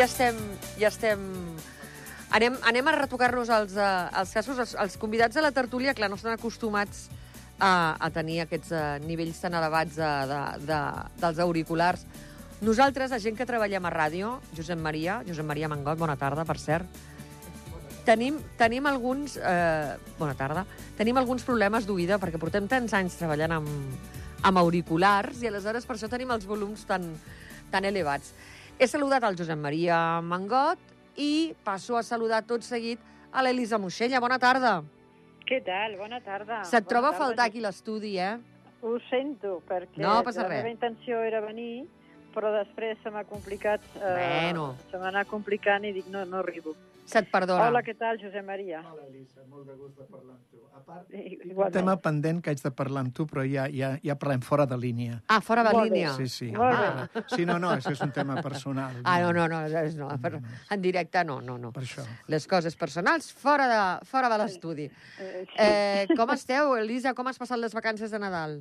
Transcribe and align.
ja 0.00 0.08
estem... 0.08 0.36
Ja 0.80 0.88
estem... 0.88 1.20
Anem, 2.30 2.54
anem 2.64 2.86
a 2.88 2.92
retocar-nos 2.94 3.50
els, 3.52 3.74
uh, 3.76 4.06
els 4.20 4.32
casos. 4.32 4.58
Els, 4.62 4.72
els 4.80 4.96
convidats 5.02 5.36
a 5.36 5.42
la 5.44 5.50
tertúlia, 5.52 5.92
clar, 5.98 6.08
no 6.08 6.16
estan 6.16 6.32
acostumats 6.32 7.08
a, 7.58 7.98
a 7.98 8.08
tenir 8.14 8.38
aquests 8.44 8.70
uh, 8.72 8.82
nivells 9.04 9.40
tan 9.42 9.56
elevats 9.58 9.98
de, 9.98 10.10
de, 10.30 10.38
de, 10.70 10.78
dels 11.20 11.40
auriculars. 11.44 12.06
Nosaltres, 12.64 13.12
la 13.12 13.18
gent 13.20 13.36
que 13.36 13.48
treballem 13.48 13.88
a 13.88 13.92
ràdio, 13.92 14.38
Josep 14.56 14.80
Maria, 14.80 15.18
Josep 15.26 15.48
Maria 15.48 15.68
Mangot, 15.68 15.98
bona 16.00 16.16
tarda, 16.20 16.46
per 16.48 16.56
cert, 16.60 17.00
tenim, 18.06 18.38
tenim 18.60 18.88
alguns... 18.88 19.36
Eh, 19.36 19.96
bona 20.20 20.36
tarda. 20.38 20.64
Tenim 20.96 21.20
alguns 21.20 21.44
problemes 21.44 21.88
d'oïda, 21.88 22.20
perquè 22.20 22.40
portem 22.40 22.68
tants 22.68 22.94
anys 22.96 23.16
treballant 23.20 23.56
amb, 23.58 24.08
amb 24.44 24.60
auriculars, 24.60 25.40
i 25.40 25.48
aleshores 25.48 25.88
per 25.88 25.96
això 25.96 26.08
tenim 26.12 26.32
els 26.36 26.48
volums 26.48 26.84
tan, 26.88 27.08
tan 27.72 27.88
elevats. 27.88 28.32
He 28.80 28.86
saludat 28.88 29.24
al 29.28 29.36
Josep 29.36 29.58
Maria 29.60 29.98
Mangot 30.24 30.78
i 31.20 31.52
passo 31.66 31.98
a 31.98 32.02
saludar 32.02 32.40
tot 32.48 32.64
seguit 32.64 33.00
a 33.30 33.42
l'Elisa 33.44 33.76
Moixella. 33.78 34.20
Bona 34.24 34.38
tarda. 34.40 34.78
Què 35.46 35.58
tal? 35.66 35.98
Bona 36.00 36.20
tarda. 36.24 36.62
Se't 36.64 36.86
Bona 36.86 36.88
troba 36.94 37.08
a 37.10 37.12
tarda. 37.12 37.24
faltar 37.26 37.46
aquí 37.50 37.60
l'estudi, 37.60 38.14
eh? 38.18 38.38
Ho 38.80 38.94
sento, 39.10 39.58
perquè 39.68 40.00
No 40.00 40.22
la 40.40 40.48
res. 40.48 40.62
meva 40.64 40.70
intenció 40.72 41.20
era 41.20 41.42
venir, 41.44 41.84
però 42.32 42.52
després 42.54 42.96
se 43.02 43.10
m'ha 43.10 43.24
complicat... 43.28 43.80
Eh, 44.00 44.14
Bueno. 44.16 44.76
Se 44.90 44.96
m'ha 44.96 45.08
anat 45.12 45.28
complicant 45.28 45.84
i 45.84 45.92
dic, 45.92 46.06
no, 46.08 46.24
no 46.24 46.38
arribo. 46.38 46.74
Se't 47.10 47.30
perdona. 47.32 47.66
Hola, 47.68 47.80
què 47.82 47.94
tal, 47.98 48.18
Josep 48.22 48.44
Maria? 48.46 48.80
Hola, 48.86 49.02
Elisa, 49.08 49.42
molt 49.50 49.66
de 49.66 49.74
gust 49.74 49.96
de 49.98 50.04
parlar 50.06 50.36
amb 50.36 50.44
tu. 50.50 50.60
A 50.76 50.80
part, 50.86 51.08
I- 51.10 51.22
tinc 51.28 51.42
un 51.44 51.50
igualment. 51.50 51.74
tema 51.74 51.96
pendent 52.00 52.40
que 52.42 52.50
haig 52.50 52.62
de 52.62 52.70
parlar 52.70 53.02
amb 53.04 53.12
tu, 53.14 53.26
però 53.26 53.42
ja, 53.44 53.64
ja, 53.68 53.98
ja 54.02 54.14
parlem 54.16 54.40
fora 54.46 54.66
de 54.66 54.78
línia. 54.78 55.20
Ah, 55.28 55.40
fora 55.40 55.64
de 55.66 55.72
Molt 55.74 55.90
bé. 55.90 55.96
línia. 55.96 56.12
Sí, 56.14 56.28
sí. 56.28 56.50
Molt 56.52 56.78
bé. 56.78 56.86
Ah. 56.86 57.24
Sí, 57.34 57.44
no, 57.46 57.58
no, 57.58 57.70
això 57.74 57.90
és 57.92 58.00
un 58.06 58.12
tema 58.12 58.40
personal. 58.42 59.00
Ah, 59.04 59.18
no, 59.20 59.32
no, 59.32 59.48
no, 59.48 59.60
és 59.66 59.96
no, 59.96 60.08
per, 60.22 60.40
en 60.70 60.80
directe 60.82 61.24
no, 61.24 61.40
no, 61.40 61.58
no. 61.58 61.72
Per 61.72 61.82
això. 61.82 62.04
Les 62.28 62.46
coses 62.46 62.76
personals 62.76 63.32
fora 63.32 63.66
de, 63.68 64.06
fora 64.06 64.28
de 64.28 64.38
l'estudi. 64.38 64.84
Eh, 65.18 65.44
sí. 65.50 65.56
Eh, 65.58 66.06
com 66.16 66.30
esteu, 66.30 66.76
Elisa? 66.76 67.12
Com 67.14 67.26
has 67.26 67.38
passat 67.38 67.58
les 67.58 67.74
vacances 67.74 68.10
de 68.10 68.18
Nadal? 68.18 68.60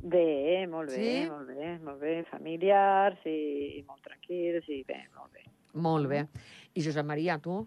Bé, 0.00 0.66
molt 0.70 0.90
bé, 0.90 0.94
Sí? 0.96 1.28
molt 1.30 1.46
bé, 1.48 1.78
molt 1.82 2.00
bé. 2.00 2.24
Familiars 2.30 3.18
i, 3.26 3.78
i 3.78 3.82
molt 3.86 4.02
tranquils 4.02 4.68
i 4.68 4.84
bé, 4.86 5.08
molt 5.16 5.32
bé. 5.32 5.44
Molt 5.74 6.08
bé. 6.08 6.26
I 6.78 6.84
Josep 6.86 7.04
Maria, 7.06 7.38
tu? 7.42 7.58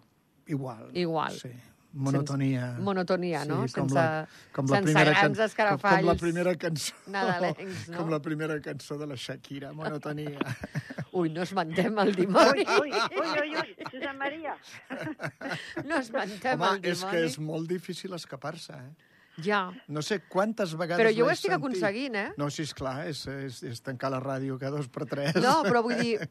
Igual. 0.48 0.88
Igual. 0.96 1.36
Sí. 1.38 1.52
Monotonia. 1.92 2.70
Monotonia, 2.80 3.42
no? 3.44 3.66
Sí, 3.68 3.74
com 3.76 3.84
sense 3.90 3.94
la, 3.98 4.26
com 4.56 4.64
la 4.70 4.78
sense 4.78 4.86
primera 4.88 5.10
grans 5.12 5.36
can- 5.36 5.44
escarafalls 5.50 5.98
Com, 5.98 6.06
com 6.06 6.08
la 6.08 6.14
primera 6.22 6.54
cançó. 6.56 6.94
nadalencs, 7.12 7.82
no? 7.92 7.98
Com 7.98 8.10
la 8.14 8.20
primera 8.24 8.56
cançó 8.64 8.96
de 8.96 9.06
la 9.10 9.14
Shakira, 9.20 9.74
Monotonia. 9.76 10.40
Ui, 11.12 11.28
no 11.28 11.42
esmentem 11.44 11.98
el 12.00 12.14
dimoni. 12.16 12.64
ui, 12.80 12.88
ui, 12.88 13.28
ui, 13.44 13.54
ui, 13.60 13.74
Josep 13.92 14.16
Maria! 14.16 14.54
No 15.84 15.98
esmentem 16.00 16.56
Home, 16.60 16.70
el 16.78 16.80
dimoni. 16.80 16.92
és 16.96 17.04
que 17.10 17.24
és 17.28 17.36
molt 17.38 17.68
difícil 17.68 18.16
escapar-se, 18.16 18.72
eh? 18.72 19.10
Ja. 19.44 19.62
No 19.88 20.00
sé 20.04 20.22
quantes 20.28 20.72
vegades 20.76 21.00
Però 21.04 21.12
jo 21.16 21.24
ho 21.26 21.30
estic 21.32 21.50
sentit. 21.52 21.60
aconseguint, 21.60 22.16
eh? 22.20 22.26
No, 22.40 22.48
sí, 22.52 22.64
esclar, 22.68 23.06
és, 23.08 23.26
és, 23.32 23.62
és 23.68 23.80
tancar 23.84 24.10
la 24.12 24.20
ràdio 24.20 24.56
cada 24.60 24.76
dos 24.80 24.88
per 24.92 25.04
tres. 25.08 25.36
No, 25.44 25.58
però 25.68 25.84
vull 25.84 26.00
dir... 26.00 26.16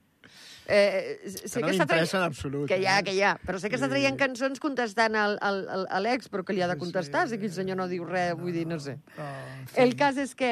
Eh, 0.68 1.18
sé 1.26 1.60
que 1.60 1.66
no 1.66 1.74
m'interessa 1.74 2.20
en 2.20 2.28
absolut. 2.28 2.68
Que 2.70 2.78
hi 2.82 2.86
ha, 2.86 3.00
eh? 3.00 3.06
que 3.08 3.16
hi 3.16 3.24
ha. 3.26 3.34
Però 3.46 3.60
sé 3.60 3.72
que 3.72 3.80
està 3.80 3.90
traient 3.92 4.20
cançons 4.20 4.62
contestant 4.64 5.18
al, 5.18 5.38
al, 5.42 5.64
al, 5.78 5.88
a 5.90 6.04
l'ex, 6.04 6.30
però 6.32 6.46
que 6.48 6.56
li 6.56 6.64
ha 6.64 6.70
de 6.72 6.78
contestar. 6.80 7.28
Si 7.28 7.40
aquí 7.40 7.50
el 7.50 7.56
senyor 7.56 7.80
no 7.80 7.90
diu 7.92 8.06
res, 8.08 8.36
vull 8.40 8.56
dir, 8.56 8.68
no 8.70 8.80
sé. 8.80 8.98
Fi. 9.18 9.82
El 9.84 9.98
cas 10.00 10.20
és 10.22 10.36
que 10.38 10.52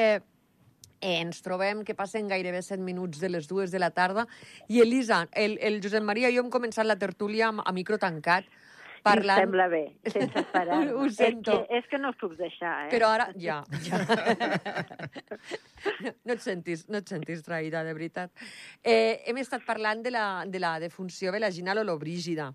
eh, 1.00 1.16
ens 1.20 1.42
trobem 1.46 1.84
que 1.86 1.96
passen 1.96 2.28
gairebé 2.30 2.62
7 2.62 2.82
minuts 2.84 3.20
de 3.20 3.30
les 3.32 3.48
dues 3.48 3.72
de 3.72 3.80
la 3.82 3.90
tarda 3.90 4.26
i 4.68 4.82
Elisa, 4.84 5.26
el, 5.32 5.58
el 5.62 5.80
Josep 5.82 6.04
Maria 6.04 6.30
i 6.30 6.36
jo 6.36 6.44
hem 6.44 6.52
començat 6.52 6.86
la 6.86 6.98
tertúlia 7.00 7.50
a 7.50 7.72
micro 7.76 7.98
tancat 7.98 8.48
parlant... 9.04 9.38
Em 9.40 9.44
sembla 9.46 9.66
bé, 9.72 9.82
sense 10.12 10.42
parar. 10.52 10.80
Ho 10.98 11.08
sento. 11.10 11.56
És 11.62 11.68
que, 11.68 11.78
és 11.80 11.90
que 11.90 11.98
no 12.02 12.10
us 12.14 12.18
puc 12.20 12.34
deixar, 12.38 12.86
eh? 12.86 12.90
Però 12.92 13.10
ara, 13.14 13.28
ja, 13.40 13.60
ja. 13.86 14.00
No, 16.04 16.12
no 16.24 16.34
et 16.36 16.42
sentis, 16.44 16.86
no 16.92 17.00
et 17.00 17.08
sentis 17.10 17.42
traïda, 17.46 17.82
de 17.86 17.94
veritat. 17.96 18.32
Eh, 18.84 19.22
hem 19.30 19.38
estat 19.42 19.64
parlant 19.66 20.02
de 20.04 20.12
la, 20.14 20.24
de 20.46 20.60
la 20.62 20.74
defunció 20.82 21.32
vaginal 21.36 21.82
olobrígida, 21.84 22.52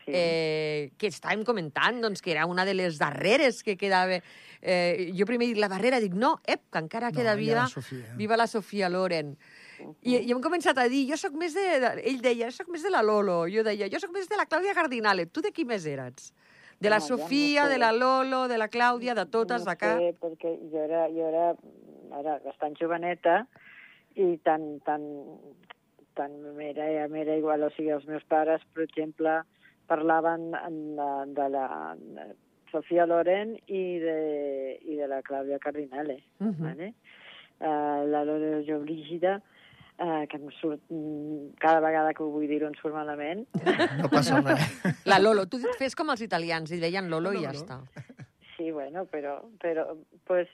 Sí. 0.00 0.14
eh, 0.16 0.92
que 0.96 1.10
estàvem 1.12 1.42
comentant 1.44 1.98
doncs, 2.00 2.22
que 2.24 2.32
era 2.32 2.46
una 2.48 2.64
de 2.64 2.72
les 2.74 2.96
darreres 2.98 3.60
que 3.62 3.76
quedava... 3.76 4.16
Eh, 4.62 5.10
jo 5.14 5.26
primer 5.28 5.46
dic 5.50 5.58
la 5.60 5.68
darrera, 5.68 5.98
dic 6.00 6.14
no, 6.16 6.38
ep, 6.48 6.62
que 6.72 6.80
encara 6.80 7.10
No, 7.12 7.16
queda 7.18 7.34
viva, 7.36 7.62
la 7.62 7.68
Sofia. 7.68 8.14
viva 8.16 8.36
la 8.40 8.46
Sofia 8.48 8.88
Loren. 8.88 9.34
I, 10.02 10.16
I 10.16 10.30
hem 10.32 10.40
començat 10.44 10.78
a 10.78 10.88
dir, 10.88 11.04
jo 11.10 11.16
sóc 11.20 11.34
més 11.38 11.54
de... 11.54 11.64
ell 12.04 12.20
deia, 12.24 12.50
sóc 12.50 12.68
més 12.72 12.82
de 12.86 12.90
la 12.90 13.02
Lolo. 13.02 13.42
Jo 13.52 13.62
deia, 13.66 13.88
jo 13.92 14.00
sóc 14.02 14.12
més 14.14 14.28
de 14.28 14.36
la 14.36 14.46
Clàudia 14.46 14.74
Cardinale. 14.74 15.26
Tu 15.26 15.40
de 15.44 15.52
qui 15.52 15.64
més 15.64 15.86
eres? 15.86 16.32
De 16.80 16.88
la 16.88 16.98
No, 16.98 17.04
ja 17.04 17.16
no 17.16 17.18
Sofia, 17.22 17.64
sé. 17.66 17.72
de 17.74 17.78
la 17.78 17.92
Lolo, 17.92 18.46
de 18.48 18.56
la 18.58 18.68
Clàudia, 18.72 19.14
de 19.14 19.26
totes, 19.26 19.64
no 19.64 19.70
de 19.70 19.76
cap? 19.76 19.98
sé, 20.00 20.14
perquè 20.20 20.54
jo 20.72 20.78
era, 20.84 21.06
jo 21.12 21.26
era, 21.28 21.46
era 22.20 22.38
bastant 22.44 22.76
joveneta 22.80 23.42
i 24.16 24.36
tan, 24.44 24.80
tan, 24.86 25.04
tan 26.16 26.38
m'era 26.56 27.06
m'era 27.12 27.36
igual. 27.36 27.62
O 27.68 27.70
sigui, 27.76 27.90
els 27.92 28.06
meus 28.08 28.24
pares, 28.24 28.64
per 28.74 28.86
exemple, 28.88 29.40
parlaven 29.90 30.54
en- 30.64 30.96
de, 30.96 31.10
de 31.36 31.48
la 31.52 31.66
de 32.00 32.30
Sofia 32.70 33.04
Loren 33.06 33.56
i 33.66 33.98
de, 33.98 34.16
i 34.86 34.96
de 34.96 35.06
la 35.10 35.20
Clàudia 35.26 35.58
Cardinale. 35.58 36.20
Mhm. 36.38 36.56
vale? 36.64 36.92
Uh, 37.60 38.06
la 38.08 38.22
Jo 38.64 38.78
Brígida, 38.80 39.42
uh, 40.00 40.24
que 40.30 40.40
em 40.40 40.48
surt, 40.58 40.82
mm, 40.88 41.56
cada 41.62 41.80
vegada 41.84 42.14
que 42.16 42.24
ho 42.24 42.30
vull 42.32 42.48
dir-ho 42.50 42.68
em 42.70 42.76
surt 42.80 42.96
malament. 42.96 43.46
No 44.00 44.10
passa 44.12 44.40
res. 44.40 44.64
La 45.10 45.20
Lolo. 45.20 45.46
Tu 45.50 45.60
fes 45.78 45.96
com 45.98 46.10
els 46.12 46.24
italians, 46.26 46.72
i 46.72 46.80
deien 46.82 47.10
Lolo 47.12 47.34
i 47.36 47.44
ja 47.44 47.54
està. 47.54 47.80
Sí, 48.60 48.70
bueno, 48.76 49.06
però, 49.08 49.38
però 49.56 49.86
pues, 50.28 50.46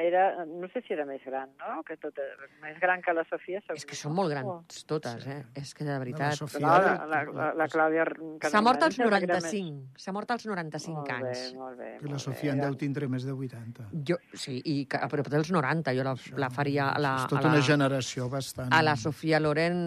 era, 0.00 0.46
no 0.48 0.66
sé 0.72 0.80
si 0.86 0.94
era 0.94 1.04
més 1.04 1.20
gran, 1.26 1.50
no? 1.60 1.82
Que 1.84 1.98
tot, 2.00 2.16
més 2.62 2.78
gran 2.80 3.02
que 3.04 3.12
la 3.12 3.26
Sofia. 3.28 3.60
És 3.74 3.84
que 3.84 3.98
són 3.98 4.14
molt 4.16 4.32
grans 4.32 4.78
totes, 4.88 5.26
eh? 5.28 5.42
És 5.60 5.74
que 5.76 5.84
de 5.84 5.90
La 5.92 5.98
veritat... 6.00 6.38
Sofia- 6.38 6.62
No, 6.64 6.78
la, 6.80 6.94
la, 7.10 7.18
la, 7.28 7.48
la 7.58 7.66
Clàudia... 7.68 8.06
S'ha 8.48 8.62
mort 8.64 8.80
als 8.86 8.96
Cardinal, 8.96 8.96
em 8.96 8.96
sembla 8.96 9.18
que 9.20 9.28
era 9.28 9.40
95. 9.42 10.00
S'ha 10.00 10.14
mort 10.16 10.32
als 10.32 10.46
95 10.48 10.94
Molt 10.96 11.10
bé, 11.10 11.18
anys. 11.34 11.42
molt 11.58 11.76
bé. 11.82 11.90
I 12.00 12.06
la 12.06 12.14
molt 12.14 12.24
Sofia 12.24 12.54
bé. 12.54 12.56
en 12.56 12.64
deu 12.64 12.78
tindre 12.80 13.10
més 13.12 13.28
de 13.28 13.36
80. 13.36 13.90
Jo, 14.08 14.16
sí, 14.32 14.56
i 14.64 14.78
que, 14.88 14.96
a 15.04 15.10
prop 15.12 15.28
dels 15.36 15.52
90. 15.52 15.94
Jo 16.00 16.08
la, 16.08 16.16
la 16.40 16.48
faria 16.56 16.88
a 16.94 17.04
la, 17.04 17.12
és 17.20 17.28
a 17.28 17.30
tota 17.34 17.44
la, 17.50 17.52
una 17.58 17.66
generació 17.68 18.30
bastant... 18.32 18.72
a 18.72 18.80
la 18.86 18.96
Sofia 18.96 19.42
Loren, 19.44 19.82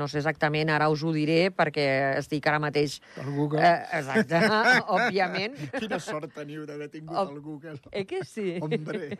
no 0.00 0.08
sé 0.08 0.22
exactament, 0.24 0.72
ara 0.72 0.88
us 0.88 1.04
ho 1.04 1.12
diré, 1.12 1.50
perquè 1.52 1.86
estic 2.24 2.48
ara 2.48 2.62
mateix... 2.64 2.96
Al 3.20 3.28
Google. 3.36 3.60
Eh, 3.60 4.00
exacte, 4.00 4.40
òbviament. 4.96 5.60
Quina 5.76 6.00
sort 6.00 6.32
teniu 6.32 6.64
d'haver 6.64 6.88
tingut 6.94 7.18
Oh. 7.18 7.28
el 7.34 7.40
Google. 7.44 7.76
Eh 7.92 8.04
que 8.06 8.22
sí? 8.24 8.54
Hombre. 8.62 9.10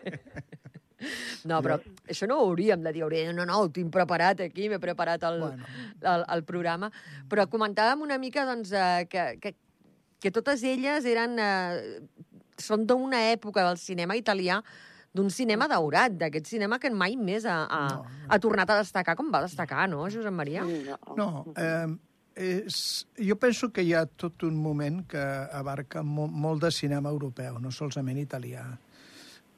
No, 1.45 1.59
però 1.61 1.77
això 2.09 2.25
no 2.31 2.39
ho 2.41 2.47
hauríem 2.49 2.81
de 2.87 2.93
dir. 2.95 3.03
Hauríem, 3.05 3.35
no, 3.37 3.45
no, 3.45 3.59
ho 3.61 3.69
tinc 3.75 3.91
preparat 3.93 4.41
aquí, 4.47 4.71
m'he 4.73 4.79
preparat 4.81 5.27
el, 5.29 5.41
Bueno. 5.43 5.67
el, 6.01 6.25
el 6.37 6.45
programa. 6.49 6.89
Però 7.29 7.45
comentàvem 7.51 8.07
una 8.07 8.17
mica 8.23 8.47
doncs, 8.49 8.73
eh, 8.73 9.05
que, 9.11 9.25
que, 9.43 9.53
que 10.23 10.33
totes 10.33 10.63
elles 10.65 11.05
eren, 11.05 11.37
eh, 11.39 12.01
són 12.57 12.87
d'una 12.89 13.21
època 13.35 13.67
del 13.67 13.77
cinema 13.83 14.17
italià 14.17 14.63
d'un 15.15 15.29
cinema 15.31 15.69
daurat, 15.71 16.11
d'aquest 16.19 16.49
cinema 16.51 16.79
que 16.83 16.89
mai 16.91 17.13
més 17.15 17.45
ha, 17.47 17.61
ha, 17.71 17.83
No, 17.93 18.07
ha 18.35 18.39
tornat 18.43 18.71
a 18.75 18.81
destacar 18.81 19.15
com 19.19 19.29
va 19.31 19.45
destacar, 19.45 19.85
no, 19.91 20.09
Josep 20.11 20.33
Maria? 20.35 20.65
No, 20.65 20.97
No, 21.21 21.29
eh, 21.55 21.87
és, 22.35 23.07
jo 23.19 23.37
penso 23.41 23.71
que 23.73 23.85
hi 23.85 23.95
ha 23.95 24.05
tot 24.07 24.43
un 24.47 24.57
moment 24.59 25.03
que 25.09 25.23
abarca 25.53 26.03
mo, 26.03 26.27
molt 26.27 26.67
de 26.67 26.73
cinema 26.75 27.13
europeu, 27.15 27.61
no 27.63 27.71
solament 27.75 28.19
italià. 28.23 28.67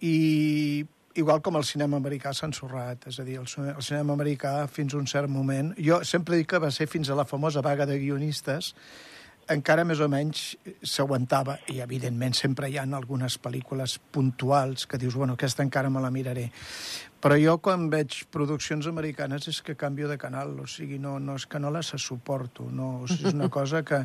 I 0.04 0.84
igual 1.16 1.40
com 1.40 1.56
el 1.56 1.64
cinema 1.64 1.96
americà 1.96 2.32
s'ha 2.36 2.48
ensorrat, 2.50 3.08
és 3.08 3.18
a 3.20 3.24
dir, 3.24 3.38
el, 3.40 3.48
el 3.72 3.82
cinema 3.82 4.14
americà 4.14 4.54
fins 4.68 4.94
a 4.94 5.00
un 5.00 5.08
cert 5.08 5.32
moment... 5.32 5.72
Jo 5.80 6.02
sempre 6.04 6.36
dic 6.36 6.52
que 6.52 6.62
va 6.62 6.70
ser 6.70 6.86
fins 6.92 7.10
a 7.10 7.16
la 7.16 7.24
famosa 7.24 7.64
vaga 7.64 7.86
de 7.88 7.98
guionistes, 7.98 8.74
encara 9.48 9.84
més 9.86 10.00
o 10.02 10.08
menys 10.10 10.56
s'aguantava, 10.82 11.56
i 11.72 11.78
evidentment 11.80 12.34
sempre 12.34 12.68
hi 12.68 12.76
ha 12.80 12.86
algunes 12.98 13.38
pel·lícules 13.42 13.98
puntuals 14.12 14.86
que 14.90 14.98
dius, 14.98 15.14
bueno, 15.14 15.38
aquesta 15.38 15.64
encara 15.64 15.90
me 15.90 16.02
la 16.02 16.10
miraré. 16.10 16.50
Però 17.24 17.36
jo 17.40 17.56
quan 17.64 17.88
veig 17.90 18.24
produccions 18.30 18.86
americanes 18.86 19.48
és 19.48 19.62
que 19.64 19.76
canvio 19.78 20.08
de 20.08 20.18
canal, 20.20 20.52
o 20.60 20.66
sigui, 20.68 20.98
no, 21.02 21.16
no 21.18 21.38
és 21.40 21.46
que 21.48 21.60
no 21.62 21.72
les 21.74 21.94
suporto, 21.96 22.68
no, 22.70 23.02
o 23.02 23.08
sigui, 23.08 23.30
és 23.30 23.34
una 23.38 23.48
cosa 23.58 23.82
que 23.86 24.04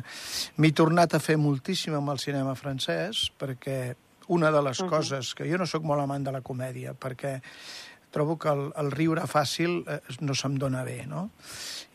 m'he 0.56 0.72
tornat 0.72 1.14
a 1.14 1.20
fer 1.20 1.36
moltíssim 1.36 1.94
amb 1.98 2.14
el 2.14 2.22
cinema 2.22 2.56
francès, 2.58 3.28
perquè 3.38 3.94
una 4.32 4.50
de 4.50 4.62
les 4.62 4.80
uh 4.80 4.86
-huh. 4.86 4.90
coses, 4.90 5.34
que 5.34 5.50
jo 5.50 5.58
no 5.58 5.66
sóc 5.66 5.82
molt 5.84 6.00
amant 6.00 6.24
de 6.24 6.32
la 6.32 6.40
comèdia, 6.40 6.94
perquè 6.94 7.40
trobo 8.10 8.38
que 8.38 8.48
el, 8.48 8.70
el 8.76 8.90
riure 8.90 9.24
fàcil 9.26 9.82
eh, 9.88 10.00
no 10.20 10.34
se'm 10.34 10.58
dona 10.60 10.84
bé, 10.84 11.06
no? 11.06 11.30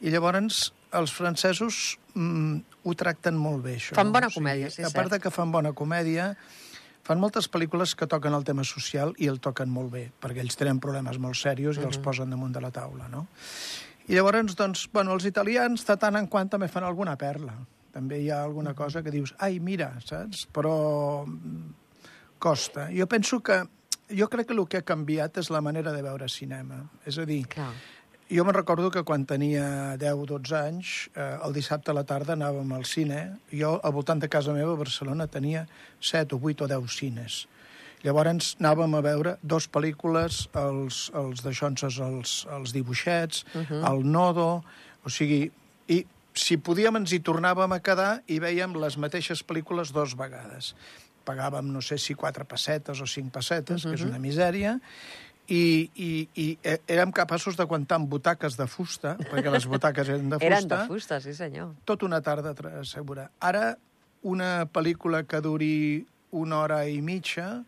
I 0.01 0.09
llavors 0.09 0.73
els 0.97 1.13
francesos 1.13 1.97
mm, 2.13 2.57
ho 2.83 2.95
tracten 2.95 3.37
molt 3.37 3.63
bé, 3.63 3.75
això. 3.77 3.95
Fan 3.95 4.11
bona 4.11 4.27
O 4.27 4.29
sigui, 4.33 4.43
comèdia, 4.43 4.69
sí, 4.73 4.81
A 4.81 4.89
part 4.89 5.07
cert. 5.07 5.11
de 5.17 5.19
que 5.19 5.31
fan 5.31 5.51
bona 5.51 5.73
comèdia, 5.73 6.35
fan 7.07 7.21
moltes 7.23 7.47
pel·lícules 7.47 7.95
que 7.95 8.07
toquen 8.09 8.35
el 8.35 8.43
tema 8.47 8.65
social 8.67 9.13
i 9.23 9.29
el 9.31 9.39
toquen 9.43 9.71
molt 9.71 9.93
bé, 9.93 10.03
perquè 10.19 10.43
ells 10.43 10.59
tenen 10.59 10.81
problemes 10.83 11.19
molt 11.23 11.39
serios 11.39 11.79
i 11.79 11.85
els 11.87 12.01
posen 12.03 12.33
damunt 12.33 12.55
de 12.55 12.63
la 12.63 12.71
taula, 12.75 13.07
no? 13.11 13.27
I 14.07 14.15
llavors, 14.15 14.55
doncs, 14.59 14.85
bueno, 14.91 15.15
els 15.15 15.27
italians 15.27 15.83
de 15.87 15.95
tant 15.99 16.19
en 16.19 16.27
quant 16.31 16.51
també 16.51 16.67
fan 16.71 16.85
alguna 16.87 17.15
perla. 17.19 17.55
També 17.95 18.19
hi 18.21 18.29
ha 18.31 18.41
alguna 18.43 18.73
cosa 18.75 19.01
que 19.03 19.11
dius, 19.11 19.33
ai, 19.43 19.59
mira, 19.63 19.89
saps? 20.03 20.45
Però 20.53 20.75
mm, 21.23 21.65
costa. 22.39 22.89
Jo 22.95 23.07
penso 23.07 23.41
que... 23.41 23.63
Jo 24.07 24.29
crec 24.31 24.47
que 24.47 24.55
el 24.55 24.61
que 24.71 24.79
ha 24.79 24.85
canviat 24.87 25.35
és 25.41 25.49
la 25.51 25.59
manera 25.59 25.91
de 25.91 25.99
veure 25.99 26.29
cinema. 26.31 26.77
És 27.03 27.17
a 27.19 27.25
dir, 27.27 27.41
Clar. 27.51 27.73
Jo 28.29 28.43
me'n 28.43 28.55
recordo 28.55 28.89
que 28.91 29.03
quan 29.07 29.25
tenia 29.25 29.95
10-12 29.99 30.55
anys, 30.59 31.09
eh, 31.15 31.37
el 31.45 31.53
dissabte 31.55 31.91
a 31.91 31.95
la 31.95 32.03
tarda 32.03 32.35
anàvem 32.35 32.73
al 32.75 32.83
cine. 32.85 33.37
Jo, 33.51 33.77
al 33.83 33.93
voltant 33.95 34.19
de 34.19 34.29
casa 34.29 34.55
meva, 34.55 34.73
a 34.73 34.81
Barcelona, 34.81 35.27
tenia 35.27 35.67
7 35.99 36.35
o 36.35 36.39
8 36.43 36.65
o 36.65 36.67
10 36.67 36.91
cines. 36.91 37.45
Llavors 38.03 38.55
anàvem 38.59 38.93
a 38.93 39.01
veure 39.01 39.37
dos 39.41 39.67
pel·lícules, 39.71 40.45
els, 40.59 41.07
els 41.17 41.41
de 41.43 41.53
Johnson, 41.55 41.93
els, 42.07 42.45
els 42.51 42.73
dibuixets, 42.75 43.45
uh 43.53 43.63
-huh. 43.63 43.81
el 43.91 44.05
Nodo, 44.11 44.63
o 45.03 45.09
sigui... 45.09 45.51
I 45.87 46.05
si 46.33 46.57
podíem 46.57 46.95
ens 46.97 47.11
hi 47.13 47.19
tornàvem 47.19 47.73
a 47.73 47.79
quedar 47.79 48.21
i 48.27 48.39
veiem 48.39 48.75
les 48.75 48.97
mateixes 48.97 49.41
pel·lícules 49.41 49.91
dos 49.91 50.15
vegades. 50.15 50.75
Pagàvem, 51.25 51.71
no 51.71 51.81
sé 51.81 51.97
si 51.97 52.13
quatre 52.13 52.45
pessetes 52.45 53.01
o 53.01 53.07
cinc 53.07 53.33
pessetes, 53.33 53.83
uh 53.83 53.89
-huh. 53.89 53.95
que 53.95 53.95
és 53.95 54.03
una 54.03 54.19
misèria, 54.19 54.79
i, 55.47 55.89
i, 55.95 56.11
i 56.35 56.45
eh, 56.63 56.77
érem 56.91 57.11
capaços 57.15 57.55
d'aguantar 57.55 58.01
amb 58.01 58.09
butaques 58.11 58.57
de 58.59 58.67
fusta, 58.67 59.15
perquè 59.29 59.51
les 59.53 59.67
butaques 59.69 60.09
eren 60.09 60.29
de 60.29 60.39
fusta, 60.39 60.47
Eren 60.51 60.67
de 60.73 60.79
fusta, 60.89 61.19
sí 61.23 61.33
senyor. 61.33 61.73
tot 61.85 62.03
una 62.03 62.21
tarda 62.21 62.53
segura. 62.83 63.29
Ara, 63.39 63.77
una 64.27 64.67
pel·lícula 64.67 65.23
que 65.23 65.39
duri 65.41 66.05
una 66.31 66.59
hora 66.59 66.81
i 66.87 66.99
mitja, 67.01 67.63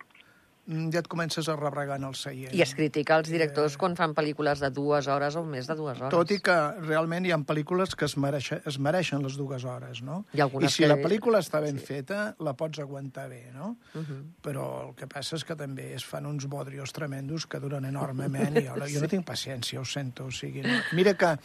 ja 0.70 1.00
et 1.02 1.08
comences 1.10 1.48
a 1.50 1.56
rebregar 1.58 1.98
en 1.98 2.04
el 2.06 2.14
seient. 2.16 2.54
I 2.54 2.62
es 2.62 2.76
critica 2.78 3.18
els 3.18 3.30
directors 3.32 3.76
quan 3.82 3.96
fan 3.98 4.14
pel·lícules 4.14 4.62
de 4.62 4.70
dues 4.70 5.08
hores 5.10 5.36
o 5.36 5.44
més 5.44 5.66
de 5.68 5.76
dues 5.76 5.98
hores. 5.98 6.14
Tot 6.14 6.30
i 6.32 6.38
que 6.46 6.56
realment 6.86 7.26
hi 7.26 7.32
ha 7.34 7.40
pel·lícules 7.42 7.96
que 7.98 8.06
es, 8.06 8.16
mereixen, 8.22 8.62
es 8.70 8.78
mereixen 8.78 9.24
les 9.26 9.36
dues 9.40 9.66
hores, 9.66 10.04
no? 10.06 10.26
Algunes 10.38 10.70
I 10.72 10.76
si 10.76 10.84
que- 10.84 10.90
la 10.92 10.98
pel·lícula 11.02 11.40
està 11.42 11.62
ben 11.62 11.80
sí. 11.80 11.86
feta, 11.86 12.36
la 12.40 12.54
pots 12.54 12.80
aguantar 12.80 13.28
bé, 13.30 13.52
no? 13.52 13.78
Uh 13.96 14.02
-huh. 14.02 14.22
Però 14.44 14.90
el 14.90 14.96
que 14.96 15.08
passa 15.08 15.36
és 15.36 15.44
que 15.44 15.56
també 15.56 15.94
es 15.96 16.06
fan 16.06 16.26
uns 16.26 16.46
bodrios 16.46 16.94
tremendos 16.94 17.48
que 17.48 17.60
duren 17.60 17.86
enormement 17.86 18.56
i 18.58 18.68
jo, 18.68 18.76
jo 18.88 19.02
no 19.02 19.08
tinc 19.08 19.26
paciència, 19.26 19.80
ho 19.80 19.86
sento. 19.86 20.26
O 20.26 20.32
sigui, 20.32 20.62
no. 20.62 20.70
Mira 20.94 21.14
que 21.16 21.38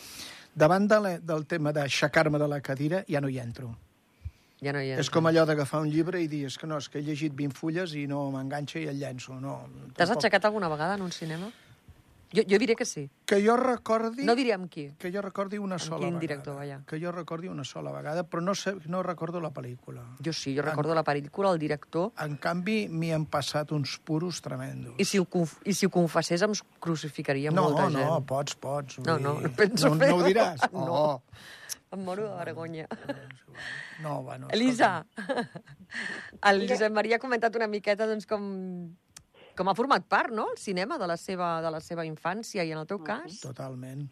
davant 0.54 0.86
de 0.88 1.00
la, 1.00 1.18
del 1.18 1.46
tema 1.46 1.72
d'aixecar-me 1.72 2.38
de 2.38 2.48
la 2.48 2.60
cadira 2.60 3.04
ja 3.08 3.20
no 3.20 3.28
hi 3.28 3.38
entro. 3.38 3.76
Ja 4.64 4.72
no 4.72 4.80
hi 4.80 4.92
ha... 4.94 4.98
És 5.02 5.10
com 5.12 5.26
allò 5.28 5.44
d'agafar 5.46 5.82
un 5.84 5.90
llibre 5.92 6.22
i 6.22 6.28
dir, 6.30 6.46
és 6.48 6.56
que 6.58 6.66
no, 6.70 6.78
és 6.80 6.88
que 6.88 6.98
he 6.98 7.04
llegit 7.06 7.34
20 7.36 7.54
fulles 7.58 7.92
i 8.00 8.06
no 8.10 8.24
m'enganxa 8.34 8.80
i 8.80 8.88
el 8.90 8.98
llenço. 9.02 9.36
No, 9.40 9.60
T'has 9.92 10.08
tampoc- 10.08 10.24
aixecat 10.24 10.48
alguna 10.50 10.68
vegada 10.72 10.94
en 10.98 11.02
un 11.06 11.12
cinema? 11.12 11.52
Jo, 12.34 12.42
jo 12.50 12.58
diré 12.58 12.74
que 12.74 12.82
sí. 12.84 13.04
Que 13.30 13.36
jo 13.44 13.54
recordi... 13.56 14.24
No 14.26 14.34
diré 14.34 14.50
amb 14.56 14.66
qui. 14.66 14.88
Que 14.98 15.12
jo 15.14 15.20
recordi 15.22 15.54
una 15.62 15.76
sola 15.78 16.00
quin 16.00 16.16
vegada. 16.16 16.20
director, 16.24 16.56
vaja? 16.58 16.78
Que 16.90 16.98
jo 16.98 17.12
recordi 17.14 17.46
una 17.46 17.62
sola 17.62 17.92
vegada, 17.94 18.24
però 18.26 18.42
no, 18.42 18.56
sé, 18.58 18.72
no 18.90 19.04
recordo 19.06 19.38
la 19.44 19.52
pel·lícula. 19.54 20.02
Jo 20.18 20.32
sí, 20.34 20.50
jo 20.56 20.64
recordo 20.66 20.96
la 20.98 21.04
pel·lícula, 21.06 21.52
el 21.54 21.60
director, 21.62 22.10
En 22.24 22.34
canvi, 22.42 22.88
m'hi 22.90 23.12
han 23.14 23.26
passat 23.30 23.70
uns 23.76 24.00
puros 24.02 24.40
tremendos. 24.42 24.96
i 24.98 25.04
si 25.06 25.20
ho, 25.22 25.28
conf 25.30 25.60
i 25.64 25.74
si 25.78 25.86
ho 25.86 25.90
confessés 25.94 26.42
em 26.42 26.56
crucificaria 26.82 27.52
no, 27.54 27.68
molta 27.68 27.86
gent. 27.86 28.00
no, 28.02 28.18
pots, 28.26 28.56
pots. 28.58 28.96
vull 28.98 29.06
No, 29.12 29.18
no, 29.20 29.36
no 29.40 29.52
penso 29.54 29.90
no, 29.90 29.94
no 29.94 30.00
fer-ho. 30.02 30.16
ho 30.18 30.26
diràs? 30.26 30.66
No. 30.72 31.22
Em 31.94 32.02
moro 32.04 32.26
de 32.28 32.34
vergonya. 32.36 32.86
no, 34.02 34.22
bueno, 34.22 34.48
Elisa, 34.50 35.06
el 36.50 36.66
Josep 36.68 36.92
Maria 36.92 37.16
ha 37.16 37.22
comentat 37.22 37.54
una 37.56 37.68
miqueta 37.70 38.06
doncs, 38.10 38.26
com, 38.26 38.44
com 39.56 39.70
ha 39.70 39.74
format 39.78 40.04
part, 40.10 40.34
no?, 40.34 40.50
el 40.52 40.58
cinema 40.58 40.98
de 40.98 41.06
la 41.06 41.16
seva, 41.16 41.60
de 41.62 41.70
la 41.70 41.80
seva 41.80 42.04
infància, 42.04 42.64
i 42.66 42.74
en 42.74 42.82
el 42.82 42.86
teu 42.90 43.02
cas? 43.06 43.40
Totalment. 43.44 44.06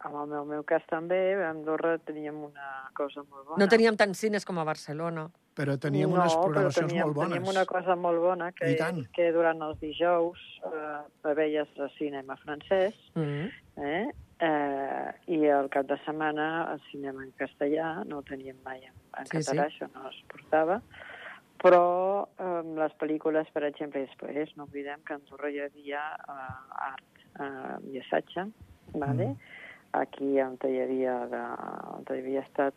En 0.00 0.14
el 0.16 0.28
meu, 0.30 0.46
meu 0.48 0.62
cas 0.64 0.84
també, 0.88 1.18
a 1.36 1.50
Andorra 1.50 1.98
teníem 2.00 2.38
una 2.46 2.88
cosa 2.96 3.20
molt 3.20 3.50
bona. 3.50 3.58
No 3.60 3.66
teníem 3.68 3.98
tants 4.00 4.22
cines 4.24 4.46
com 4.48 4.56
a 4.60 4.64
Barcelona. 4.64 5.26
Però 5.58 5.74
teníem 5.76 6.08
no, 6.08 6.22
unes 6.22 6.32
però 6.32 6.46
programacions 6.46 6.88
teníem, 6.88 7.04
molt 7.04 7.16
bones. 7.18 7.34
Teníem 7.34 7.50
una 7.52 7.64
cosa 7.68 7.96
molt 8.00 8.22
bona, 8.22 8.48
que 8.56 8.70
I 8.72 8.78
tant. 8.80 9.02
és 9.02 9.10
que 9.12 9.26
durant 9.34 9.60
els 9.66 9.76
dijous 9.82 10.40
eh, 10.70 11.34
veies 11.36 11.68
el 11.76 11.90
cinema 11.98 12.36
francès, 12.40 12.96
Mm 13.14 13.26
-hmm. 13.28 13.50
eh? 13.76 14.08
Eh, 14.40 15.08
i 15.36 15.38
el 15.52 15.66
cap 15.68 15.84
de 15.90 15.98
setmana 16.06 16.44
el 16.72 16.80
cinema 16.90 17.20
en 17.26 17.32
castellà, 17.36 17.90
no 18.08 18.18
ho 18.20 18.22
teníem 18.24 18.56
mai 18.64 18.78
en, 18.86 18.94
en 19.20 19.26
Sí, 19.28 19.36
català, 19.36 19.66
sí. 19.68 19.74
això 19.84 19.88
no 19.92 20.08
es 20.08 20.16
portava, 20.32 20.78
però 21.60 21.82
eh, 22.40 22.62
les 22.78 22.94
pel·lícules, 23.02 23.50
per 23.52 23.66
exemple, 23.68 24.00
després 24.06 24.54
no 24.56 24.64
oblidem 24.64 25.02
que 25.04 25.12
a 25.12 25.18
Andorra 25.20 25.50
hi 25.52 25.60
havia 25.60 26.06
eh, 26.24 26.86
art 26.88 27.24
eh, 27.36 27.76
i 27.92 28.00
assatge, 28.00 28.46
vale? 28.94 29.28
Mm. 29.34 29.36
aquí 29.92 30.40
on 30.40 30.56
hi 30.64 30.76
havia, 30.86 31.14
de, 31.28 31.38
on 31.98 32.04
hi 32.08 32.18
havia 32.22 32.40
estat 32.46 32.74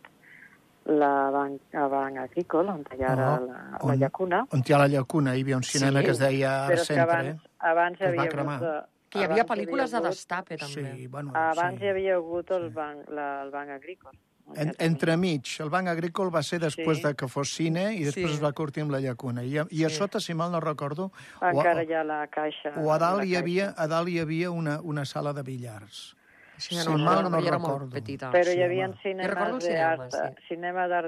la 0.90 1.30
banc, 1.32 1.62
la 1.72 1.88
banc 1.88 2.18
agrícola, 2.26 2.74
on 2.76 2.84
hi 2.92 3.04
ha 3.06 3.12
ara 3.14 3.28
Ah, 3.36 3.40
la, 3.40 3.60
la 3.72 3.94
on- 3.94 4.00
llacuna, 4.02 4.44
On 4.52 4.64
hi 4.68 4.74
ha 4.74 4.80
la 4.84 4.88
llacuna, 4.92 5.36
hi 5.38 5.46
havia 5.46 5.58
un 5.62 5.64
cinema 5.64 6.00
Sí, 6.02 6.06
que 6.06 6.12
es 6.12 6.20
deia 6.20 6.50
però 6.68 6.74
Art 6.74 6.82
és 6.82 6.88
que 6.90 6.94
Centre. 6.94 7.04
abans, 7.06 7.48
abans 7.60 7.98
que 7.98 8.04
es 8.04 8.10
hi 8.10 8.20
havia 8.20 8.32
hagut... 8.34 8.90
de- 9.14 9.20
Que 9.20 9.20
hi 9.20 9.24
havia 9.32 9.44
abans 9.44 9.60
pel·lícules 9.60 9.92
de 9.92 9.98
hagut- 9.98 10.10
destape, 10.10 10.58
també. 10.58 10.96
Sí, 10.98 11.08
bueno, 11.08 11.32
Abans 11.36 11.80
sí. 11.80 11.86
hi 11.86 11.90
havia 11.90 12.16
hagut 12.16 12.52
el 12.52 12.68
Sí. 12.70 12.74
banc, 12.74 13.10
la, 13.10 13.44
el 13.44 13.52
banc 13.52 13.70
agrícola. 13.70 14.18
En, 14.58 14.74
entremig, 14.78 15.46
el 15.62 15.70
Banc 15.70 15.88
Agrícola 15.88 16.30
va 16.30 16.44
ser 16.44 16.60
després 16.60 16.98
Sí. 16.98 17.04
de 17.04 17.14
que 17.16 17.30
fos 17.30 17.50
cine 17.56 17.94
i 17.96 18.04
després 18.04 18.28
Sí. 18.28 18.34
es 18.36 18.44
va 18.44 18.52
curtir 18.52 18.84
amb 18.84 18.92
la 18.92 19.00
llacuna. 19.00 19.42
I, 19.42 19.58
a- 19.58 19.68
i 19.72 19.86
a 19.86 19.90
Sí. 19.90 19.96
sota, 19.96 20.20
si 20.20 20.34
mal 20.34 20.52
no 20.52 20.60
recordo, 20.60 21.14
o 21.42 21.46
Encara 21.50 21.82
hi 21.86 21.94
ha 21.94 22.04
la 22.04 22.28
caixa. 22.28 22.74
o 22.76 22.92
a 22.92 23.00
dalt 23.00 23.24
hi 23.24 23.38
havia, 23.38 23.68
caixa. 23.68 23.82
a 23.84 23.88
dalt 23.88 24.10
hi 24.10 24.20
havia 24.20 24.52
una, 24.52 24.82
una 24.82 25.06
sala 25.06 25.32
de 25.32 25.44
billars. 25.44 26.18
Si 26.58 26.76
no, 26.76 26.98
mal 26.98 27.24
no, 27.24 27.30
no 27.30 27.40
recordo. 27.40 27.60
molt 27.80 27.94
petita. 27.94 28.32
Però 28.32 28.44
Sí, 28.52 28.58
hi 28.58 28.62
havia 28.64 28.86
home. 28.86 28.96
El 28.96 29.02
cinemes 29.02 29.64
cinema, 29.64 29.98
d'art, 29.98 30.12
sí. 30.12 30.46
cinema 30.50 30.88
d'art 30.88 31.08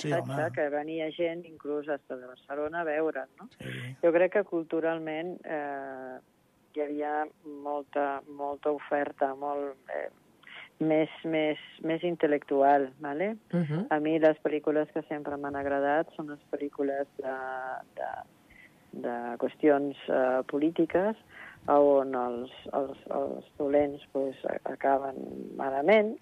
Sí, 0.00 0.12
home. 0.12 0.52
que 0.54 0.68
venia 0.70 1.10
gent 1.10 1.44
inclús 1.46 1.84
des 1.86 2.00
de 2.08 2.26
Barcelona 2.26 2.80
a 2.80 2.84
veure'n, 2.84 3.28
no? 3.40 3.48
Sí. 3.58 3.96
Jo 4.02 4.12
crec 4.12 4.32
que 4.32 4.44
culturalment 4.44 5.40
eh, 5.44 6.18
hi 6.74 6.84
havia 6.84 7.12
molta, 7.64 8.22
molta 8.28 8.70
oferta, 8.70 9.34
molt, 9.34 9.76
eh, 9.94 10.08
més, 10.80 11.10
més, 11.24 11.58
més 11.82 12.02
intel·lectual, 12.06 12.90
¿vale? 13.00 13.36
Uh 13.52 13.60
-huh. 13.60 13.86
A 13.90 13.98
mi 13.98 14.18
les 14.18 14.38
pel·lícules 14.42 14.88
que 14.92 15.02
sempre 15.08 15.36
m'han 15.36 15.56
agradat 15.56 16.06
són 16.16 16.28
les 16.28 16.42
pel·lícules 16.50 17.06
de, 17.18 17.36
de, 17.96 18.10
de 19.02 19.16
qüestions 19.38 19.96
eh, 20.08 20.42
polítiques 20.46 21.16
on 21.66 22.14
els, 22.14 22.50
els, 22.72 22.98
els 23.10 23.44
dolents 23.58 24.02
pues, 24.12 24.36
acaben 24.64 25.16
malament 25.56 26.16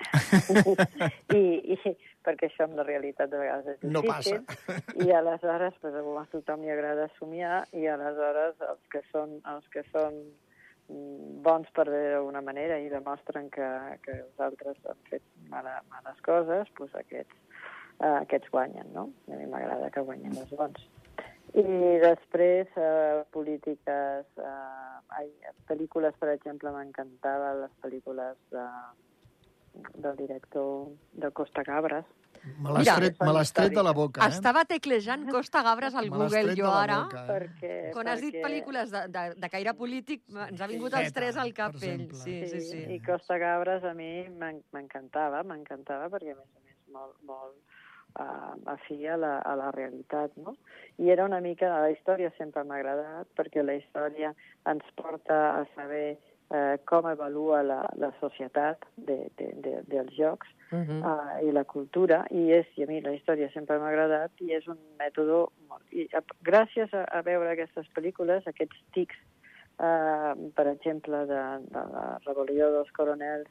I, 1.40 1.42
i 1.74 1.78
perquè 2.26 2.50
això 2.50 2.66
amb 2.66 2.76
la 2.78 2.86
realitat 2.86 3.30
de 3.32 3.40
vegades 3.40 3.76
és 3.76 3.86
No 3.86 4.02
difícil 4.04 4.42
i 5.06 5.12
aleshores 5.14 5.78
pues, 5.82 5.94
a 5.94 6.26
tothom 6.32 6.64
li 6.64 6.72
agrada 6.74 7.08
somiar 7.20 7.62
i 7.76 7.86
aleshores 7.90 8.60
els 8.68 8.82
que 8.92 9.02
són, 9.12 9.38
els 9.54 9.70
que 9.74 9.84
són 9.92 10.18
mm, 10.90 11.40
bons 11.46 11.70
per 11.76 11.86
d'una 11.88 12.42
manera 12.44 12.80
i 12.82 12.90
demostren 12.92 13.50
que, 13.54 13.70
que 14.04 14.20
els 14.20 14.44
altres 14.48 14.78
han 14.90 15.02
fet 15.10 15.24
mala, 15.52 15.78
males 15.94 16.20
coses, 16.26 16.70
doncs 16.78 16.98
aquests, 17.02 17.40
eh, 18.00 18.12
aquests 18.12 18.52
guanyen, 18.54 18.92
no? 18.94 19.08
A 19.30 19.40
mi 19.40 19.48
m'agrada 19.50 19.90
que 19.94 20.04
guanyen 20.06 20.38
els 20.42 20.54
bons. 20.58 20.86
I 21.56 21.64
després, 22.02 22.68
eh, 22.76 23.22
polítiques... 23.32 24.26
Eh, 24.36 24.92
ai, 25.16 25.28
pel·lícules, 25.68 26.16
per 26.20 26.32
exemple, 26.32 26.72
m'encantava 26.74 27.52
les 27.62 27.74
pel·lícules 27.82 28.36
de, 28.52 28.64
del 29.94 30.16
director 30.16 30.88
de 31.12 31.30
Costa 31.32 31.62
Cabres. 31.64 32.04
Me 32.62 32.70
l'has 32.70 32.86
tret, 32.94 33.16
me 33.26 33.32
tret 33.56 33.72
de 33.74 33.82
la 33.82 33.92
boca, 33.92 34.22
eh? 34.22 34.28
Estava 34.30 34.62
teclejant 34.64 35.24
Costa 35.32 35.62
Gabres 35.66 35.96
al 35.98 36.10
Google 36.14 36.54
jo 36.54 36.68
ara. 36.70 37.00
boca, 37.04 37.22
eh? 37.24 37.26
Perquè, 37.32 37.72
Quan 37.92 38.08
has 38.12 38.20
dit 38.22 38.34
perquè- 38.36 38.44
pel·lícules 38.44 38.92
de, 38.92 39.00
de, 39.16 39.24
de 39.42 39.48
caire 39.50 39.74
polític, 39.74 40.22
ens 40.30 40.60
ha 40.62 40.68
vingut 40.70 40.94
els 40.94 41.12
tres 41.16 41.36
al 41.42 41.50
cap 41.56 41.74
ell. 41.80 42.04
exemple. 42.06 42.20
Sí, 42.22 42.36
sí, 42.46 42.60
sí. 42.60 42.84
I 42.94 43.00
Costa 43.02 43.38
Cabres 43.42 43.82
a 43.84 43.94
mi 43.98 44.28
m'en- 44.28 44.62
m'encantava, 44.72 45.42
m'encantava 45.42 46.06
perquè 46.12 46.36
a 46.36 46.38
més 46.38 46.46
a 46.54 46.62
més 46.68 46.78
molt, 46.94 47.16
molt 47.26 47.56
uh, 48.20 48.54
afí 48.76 49.00
a 49.10 49.16
la, 49.18 49.38
a 49.40 49.56
la 49.58 49.72
realitat, 49.74 50.36
no? 50.36 50.54
I 51.02 51.10
era 51.10 51.24
una 51.26 51.40
mica, 51.40 51.68
la 51.82 51.90
història 51.90 52.30
sempre 52.38 52.62
m'ha 52.64 52.78
agradat 52.78 53.26
perquè 53.36 53.64
la 53.66 53.74
història 53.74 54.30
ens 54.70 54.86
porta 54.94 55.40
a 55.58 55.66
saber 55.74 56.14
eh, 56.50 56.76
com 56.84 57.08
evalua 57.10 57.62
la, 57.62 57.80
la 57.98 58.12
societat 58.20 58.84
de, 58.96 59.18
de, 59.38 59.52
de, 59.64 59.80
dels 59.90 60.14
jocs 60.18 60.52
Uh 60.72 60.78
-huh. 60.78 60.98
uh, 60.98 61.48
i 61.48 61.52
la 61.52 61.62
cultura, 61.64 62.24
i, 62.30 62.50
és, 62.50 62.66
i 62.74 62.82
a 62.82 62.86
mi 62.86 63.00
la 63.00 63.12
història 63.14 63.48
sempre 63.52 63.78
m'ha 63.78 63.86
agradat, 63.88 64.30
i 64.40 64.50
és 64.52 64.66
un 64.66 64.78
mètode... 64.98 65.46
molt- 65.68 65.92
I, 65.92 66.08
a, 66.12 66.20
gràcies 66.42 66.92
a, 66.92 67.04
a 67.18 67.22
veure 67.22 67.50
aquestes 67.50 67.86
pel·lícules, 67.94 68.42
aquests 68.46 68.76
tics, 68.92 69.14
uh, 69.78 70.34
per 70.54 70.66
exemple, 70.66 71.16
de, 71.26 71.42
de 71.70 71.82
la 71.94 72.18
rebel·lió 72.26 72.72
dels 72.72 72.90
coronels 72.90 73.46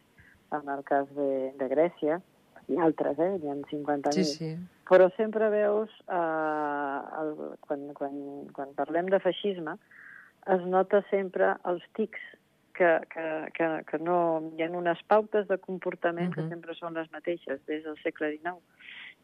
en 0.52 0.70
el 0.70 0.84
cas 0.84 1.08
de, 1.16 1.54
de 1.56 1.68
Grècia, 1.68 2.22
i 2.68 2.78
altres, 2.78 3.20
eh? 3.20 3.38
N'hi 3.40 3.50
ha 3.50 3.56
50.000. 3.56 4.12
Sí, 4.12 4.24
sí. 4.24 4.58
Però 4.90 5.10
sempre 5.16 5.50
veus, 5.50 5.90
uh, 6.10 7.00
el, 7.22 7.30
quan, 7.66 7.94
quan, 7.94 8.16
quan 8.54 8.74
parlem 8.76 9.06
de 9.10 9.20
feixisme, 9.20 9.78
es 10.56 10.62
nota 10.70 11.02
sempre 11.10 11.56
els 11.64 11.84
tics 11.94 12.20
que, 12.78 12.90
que, 13.14 13.26
que, 13.58 13.70
que 13.90 14.00
no... 14.04 14.18
Hi 14.58 14.66
ha 14.66 14.70
unes 14.82 15.02
pautes 15.12 15.48
de 15.48 15.58
comportament 15.58 16.30
uh 16.30 16.36
-huh. 16.36 16.44
que 16.44 16.50
sempre 16.54 16.76
són 16.76 16.94
les 16.94 17.10
mateixes 17.12 17.60
des 17.66 17.84
del 17.84 17.98
segle 18.04 18.32
XIX 18.38 18.62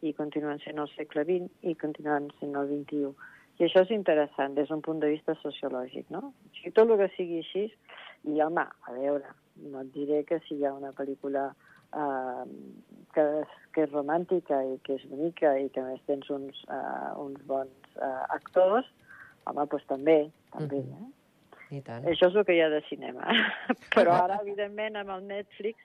i 0.02 0.14
continuen 0.14 0.60
sent 0.60 0.80
el 0.80 0.90
segle 0.96 1.24
XX 1.24 1.50
i 1.62 1.76
continuen 1.76 2.32
sent 2.40 2.56
el 2.56 2.68
XXI. 2.68 3.14
I 3.60 3.66
això 3.68 3.84
és 3.86 3.92
interessant 3.94 4.56
des 4.56 4.70
d'un 4.70 4.82
punt 4.82 5.00
de 5.00 5.10
vista 5.10 5.36
sociològic, 5.36 6.10
no? 6.10 6.34
O 6.34 6.54
sigui, 6.56 6.72
tot 6.72 6.90
el 6.90 6.98
que 6.98 7.10
sigui 7.16 7.38
així, 7.44 7.66
i 8.24 8.42
home, 8.42 8.66
a 8.88 8.92
veure, 8.94 9.36
no 9.72 9.82
et 9.82 9.92
diré 9.94 10.24
que 10.24 10.40
si 10.48 10.56
hi 10.56 10.66
ha 10.66 10.74
una 10.74 10.92
pel·lícula 10.98 11.44
eh, 11.94 12.46
que, 13.14 13.26
és, 13.44 13.54
que 13.76 13.86
és 13.86 13.92
romàntica 13.92 14.64
i 14.66 14.80
que 14.86 14.96
és 14.96 15.06
bonica 15.12 15.54
i 15.60 15.70
que 15.70 15.84
més 15.86 16.02
tens 16.10 16.30
uns, 16.30 16.64
eh, 16.70 17.12
uns 17.22 17.42
bons 17.46 17.98
eh, 17.98 18.24
actors, 18.30 18.90
home, 19.46 19.66
doncs 19.74 19.88
també, 19.94 20.20
també, 20.58 20.80
eh? 20.80 21.21
I 21.72 21.80
tant. 21.86 22.04
Això 22.10 22.28
és 22.28 22.36
el 22.36 22.46
que 22.48 22.58
hi 22.58 22.62
ha 22.64 22.70
de 22.72 22.82
cinema. 22.90 23.32
Però 23.96 24.18
ara, 24.18 24.42
evidentment, 24.44 24.98
amb 25.00 25.14
el 25.16 25.24
Netflix, 25.30 25.80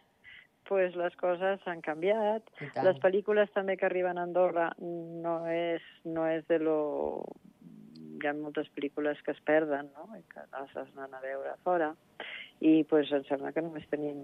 pues 0.67 0.97
les 0.99 1.15
coses 1.21 1.63
han 1.71 1.83
canviat. 1.85 2.49
Les 2.83 2.99
pel·lícules 3.03 3.53
també 3.55 3.77
que 3.79 3.87
arriben 3.87 4.19
a 4.19 4.25
Andorra 4.27 4.73
no 4.81 5.39
és, 5.51 5.85
no 6.05 6.27
és 6.27 6.47
de 6.51 6.59
lo... 6.63 6.81
Hi 8.17 8.31
ha 8.31 8.33
moltes 8.35 8.67
pel·lícules 8.75 9.21
que 9.23 9.35
es 9.37 9.41
perden, 9.47 9.91
no? 9.95 10.09
I 10.17 10.23
que 10.33 10.43
les 10.43 10.77
has 10.81 10.89
d'anar 10.97 11.21
a 11.21 11.23
veure 11.23 11.53
a 11.53 11.59
fora. 11.63 11.93
I 12.65 12.81
pues, 12.91 13.13
em 13.13 13.23
sembla 13.29 13.53
que 13.53 13.63
només 13.63 13.87
tenim 13.93 14.23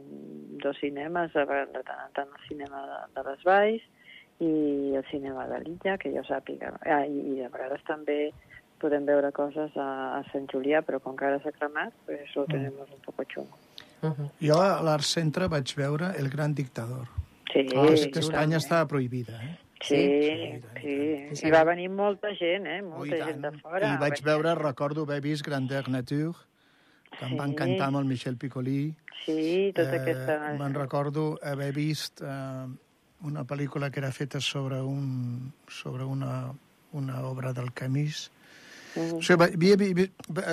dos 0.65 0.81
cinemes, 0.81 1.35
de 1.37 1.45
tant 1.47 2.01
en 2.09 2.15
tant 2.17 2.33
el 2.33 2.47
cinema 2.49 2.87
de, 2.89 3.01
de 3.15 3.27
les 3.29 3.45
Valls 3.47 3.85
i 4.43 4.97
el 4.99 5.05
cinema 5.11 5.45
de 5.51 5.61
l'Illa, 5.63 5.99
que 6.01 6.11
jo 6.15 6.25
sàpiga. 6.27 6.73
Ah, 6.83 7.05
i, 7.05 7.21
I 7.37 7.43
de 7.45 7.51
vegades 7.53 7.85
també 7.87 8.33
podem 8.83 9.07
veure 9.09 9.31
coses 9.33 9.73
a, 9.79 9.89
a 10.19 10.23
Sant 10.33 10.49
Julià, 10.53 10.83
però 10.83 10.99
com 11.01 11.15
que 11.17 11.25
ara 11.29 11.39
s'ha 11.43 11.55
cremat, 11.55 11.95
pues 12.07 12.35
lo 12.37 12.45
tenemos 12.51 12.91
un 12.91 13.01
poco 13.07 13.25
chungo. 13.31 13.59
Mhm. 14.03 14.31
Jo 14.43 14.59
a 14.61 14.81
l'Art 14.83 15.07
Centre 15.07 15.47
vaig 15.49 15.71
veure 15.79 16.13
El 16.19 16.29
gran 16.29 16.55
dictador. 16.59 17.07
Sí, 17.53 17.67
Ah, 17.77 17.87
és 17.93 18.07
que 18.09 18.19
a 18.19 18.23
Espanya 18.25 18.59
totalment. 18.59 18.63
estava 18.63 18.87
prohibida, 18.89 19.39
eh? 19.45 19.59
Sí, 19.83 19.97
Sí, 19.97 20.63
sí. 20.81 21.37
sí. 21.37 21.47
I 21.49 21.51
va 21.51 21.65
venir 21.65 21.89
molta 21.91 22.29
gent, 22.39 22.67
eh? 22.67 22.81
Oh, 22.83 22.99
Molta 22.99 23.17
i 23.17 23.23
gent 23.23 23.41
tant. 23.43 23.55
de 23.55 23.61
fora. 23.61 23.95
I 23.95 23.99
vaig 23.99 24.23
veure, 24.25 24.55
recordo 24.55 25.03
haver 25.03 25.21
vist 25.21 25.45
Grandeur 25.47 25.89
Nature, 25.89 26.33
que 27.19 27.25
em 27.27 27.37
va 27.39 27.45
Sí. 27.47 27.51
encantar 27.51 27.89
amb 27.89 27.99
el 27.99 28.05
Michel 28.07 28.37
Piccoli. 28.37 28.95
Sí, 29.27 29.73
tota 29.75 30.01
aquesta... 30.01 30.55
Me'n 30.59 30.75
recordo 30.75 31.39
haver 31.43 31.73
vist 31.75 32.23
eh, 32.23 32.67
una 33.23 33.45
pel·lícula 33.45 33.91
que 33.91 34.01
era 34.01 34.11
feta 34.13 34.41
sobre, 34.41 34.81
un, 34.81 35.53
sobre 35.69 36.05
una, 36.05 36.53
una 36.93 37.21
obra 37.27 37.53
del 37.53 37.73
Camus. 37.73 38.31
Mhm. 38.95 39.15
O 39.17 39.23
sigui, 39.23 39.39
va- 39.41 39.47
havia, 39.47 39.77
vi- 39.77 40.13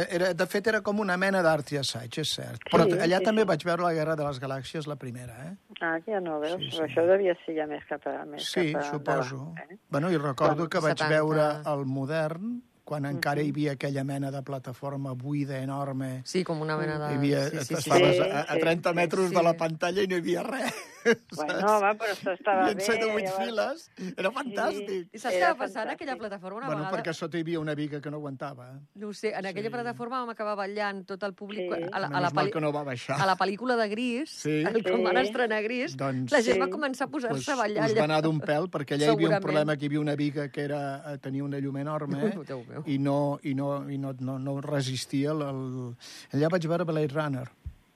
era, 0.09 0.33
de 0.33 0.45
fet, 0.47 0.67
era 0.67 0.81
com 0.81 0.99
una 0.99 1.17
mena 1.17 1.41
d'art 1.41 1.71
i 1.73 1.77
assaig, 1.77 2.17
és 2.19 2.29
cert. 2.35 2.61
Però 2.71 2.85
Sí, 2.85 2.93
allà 2.99 3.17
sí, 3.19 3.23
també 3.25 3.41
sí. 3.41 3.47
vaig 3.47 3.63
veure 3.65 3.83
La 3.83 3.93
guerra 3.93 4.15
de 4.15 4.23
les 4.23 4.39
galàxies, 4.39 4.87
la 4.87 4.95
primera, 4.95 5.35
eh? 5.49 5.55
Ah, 5.81 5.97
ja 6.05 6.19
no 6.19 6.39
veus? 6.39 6.57
Sí, 6.61 6.69
Sí, 6.71 6.77
sí. 6.77 6.81
Això 6.83 7.05
devia 7.07 7.35
ser 7.45 7.55
ja 7.55 7.65
més 7.67 7.83
cap 7.89 8.05
a... 8.07 8.25
Més 8.25 8.45
Sí, 8.45 8.71
cap 8.73 8.81
a 8.81 8.89
suposo. 8.91 9.53
eh? 9.69 9.77
Bueno, 9.89 10.11
i 10.11 10.17
recordo 10.17 10.67
Quan- 10.67 10.69
que 10.69 10.79
vaig 10.79 10.97
70. 10.97 11.09
veure 11.09 11.61
el 11.73 11.85
modern, 11.85 12.61
quan 12.83 13.05
encara 13.05 13.41
Mhm. 13.41 13.45
hi 13.45 13.49
havia 13.51 13.71
aquella 13.73 14.03
mena 14.03 14.31
de 14.31 14.41
plataforma 14.41 15.11
buida, 15.13 15.59
enorme. 15.59 16.21
Sí, 16.25 16.43
com 16.43 16.59
una 16.61 16.75
mena 16.75 16.97
de... 16.97 17.13
Hi 17.13 17.17
havia, 17.17 17.49
sí, 17.49 17.57
sí, 17.59 17.65
sí. 17.65 17.73
estaves 17.75 18.15
Sí, 18.15 18.21
a, 18.23 18.39
a 18.41 18.53
sí, 18.55 18.59
30 18.59 18.89
sí, 18.89 18.95
metres 18.95 19.29
sí. 19.29 19.35
de 19.35 19.43
la 19.43 19.53
pantalla 19.53 20.01
i 20.01 20.07
no 20.07 20.15
hi 20.15 20.19
havia 20.19 20.43
res. 20.43 20.73
Bueno, 21.39 21.79
va, 21.81 21.93
però 21.95 22.11
això 22.13 22.33
estava 22.33 22.67
I 22.67 22.71
en 22.71 22.77
bé. 22.77 22.83
7 22.83 23.05
o 23.05 23.13
8 23.15 23.23
llavors- 23.23 23.37
files. 23.45 24.13
Era 24.17 24.31
fantàstic. 24.31 25.09
I 25.13 25.19
saps 25.19 25.35
què 25.35 25.41
va 25.47 25.55
passar 25.57 25.83
en 25.87 25.93
aquella 25.95 26.15
plataforma 26.17 26.57
una 26.59 26.67
Bueno, 26.67 26.83
vegada? 26.83 26.97
perquè 26.97 27.13
sota 27.13 27.37
hi 27.37 27.41
havia 27.41 27.59
una 27.59 27.75
viga 27.75 28.01
que 28.01 28.09
no 28.11 28.17
aguantava. 28.17 28.79
No 28.95 29.07
ho 29.09 29.13
sé, 29.13 29.29
en 29.33 29.45
aquella 29.45 29.69
Sí. 29.69 29.73
plataforma 29.73 30.19
vam 30.19 30.29
acabar 30.29 30.55
ballant 30.55 31.05
tot 31.05 31.23
el 31.23 31.33
públic 31.33 31.71
Sí. 31.73 31.83
a, 31.91 31.99
la, 31.99 32.07
a, 32.07 32.21
la 32.21 32.29
mal 32.31 32.47
pel·li- 32.47 32.51
que 32.53 32.61
no 32.61 32.71
va 32.73 32.83
baixar. 32.83 33.19
a 33.21 33.25
la 33.25 33.35
pel·lícula 33.37 33.75
de 33.77 33.87
Gris, 33.89 34.29
Sí. 34.29 34.63
el, 34.63 34.83
quan 34.83 34.97
Sí. 34.97 35.03
van 35.03 35.17
estrenar 35.17 35.63
Gris, 35.63 35.95
Doncs- 35.97 36.31
la 36.31 36.41
gent 36.41 36.55
Sí. 36.55 36.59
va 36.59 36.67
començar 36.67 37.07
a 37.07 37.07
posar-se 37.07 37.33
Pues, 37.35 37.49
a 37.49 37.55
ballar 37.55 37.85
us 37.89 37.95
va 37.97 38.03
anar 38.03 38.21
d'un 38.23 38.39
pèl, 38.41 38.69
perquè 38.69 38.95
allà 38.97 39.05
hi 39.05 39.09
havia 39.15 39.29
un 39.29 39.39
problema, 39.41 39.77
que 39.77 39.85
hi 39.85 39.87
havia 39.87 39.99
una 39.99 40.15
viga 40.15 40.49
que 40.49 40.61
era, 40.61 41.13
eh, 41.13 41.17
tenia 41.19 41.43
una 41.43 41.59
llum 41.59 41.77
enorme 41.77 42.19
i 42.85 42.97
no, 42.99 43.39
i 43.43 43.53
no, 43.55 43.89
i 43.89 43.97
no, 43.97 44.13
no, 44.19 44.37
no 44.39 44.61
resistia. 44.61 45.31
El, 45.31 45.41
el... 45.41 45.95
Allà 46.33 46.49
vaig 46.49 46.65
veure 46.67 46.83
Blade 46.85 47.13
Runner. 47.13 47.47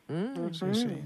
Mm. 0.07 0.49
Sí, 0.53 0.67
sí. 0.75 0.97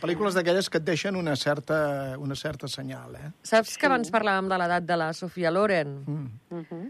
Pel·lícules 0.00 0.36
d'aquelles 0.38 0.68
que 0.70 0.78
et 0.78 0.84
deixen 0.86 1.16
una 1.18 1.34
certa, 1.36 2.14
una 2.18 2.34
certa 2.38 2.68
senyal, 2.68 3.16
eh? 3.18 3.32
Saps 3.42 3.76
que 3.76 3.86
abans 3.90 4.12
parlàvem 4.14 4.48
de 4.48 4.58
l'edat 4.62 4.86
de 4.86 4.96
la 4.96 5.10
Sofia 5.12 5.50
Loren? 5.50 5.98
Mm. 6.06 6.30
Mhm. 6.60 6.86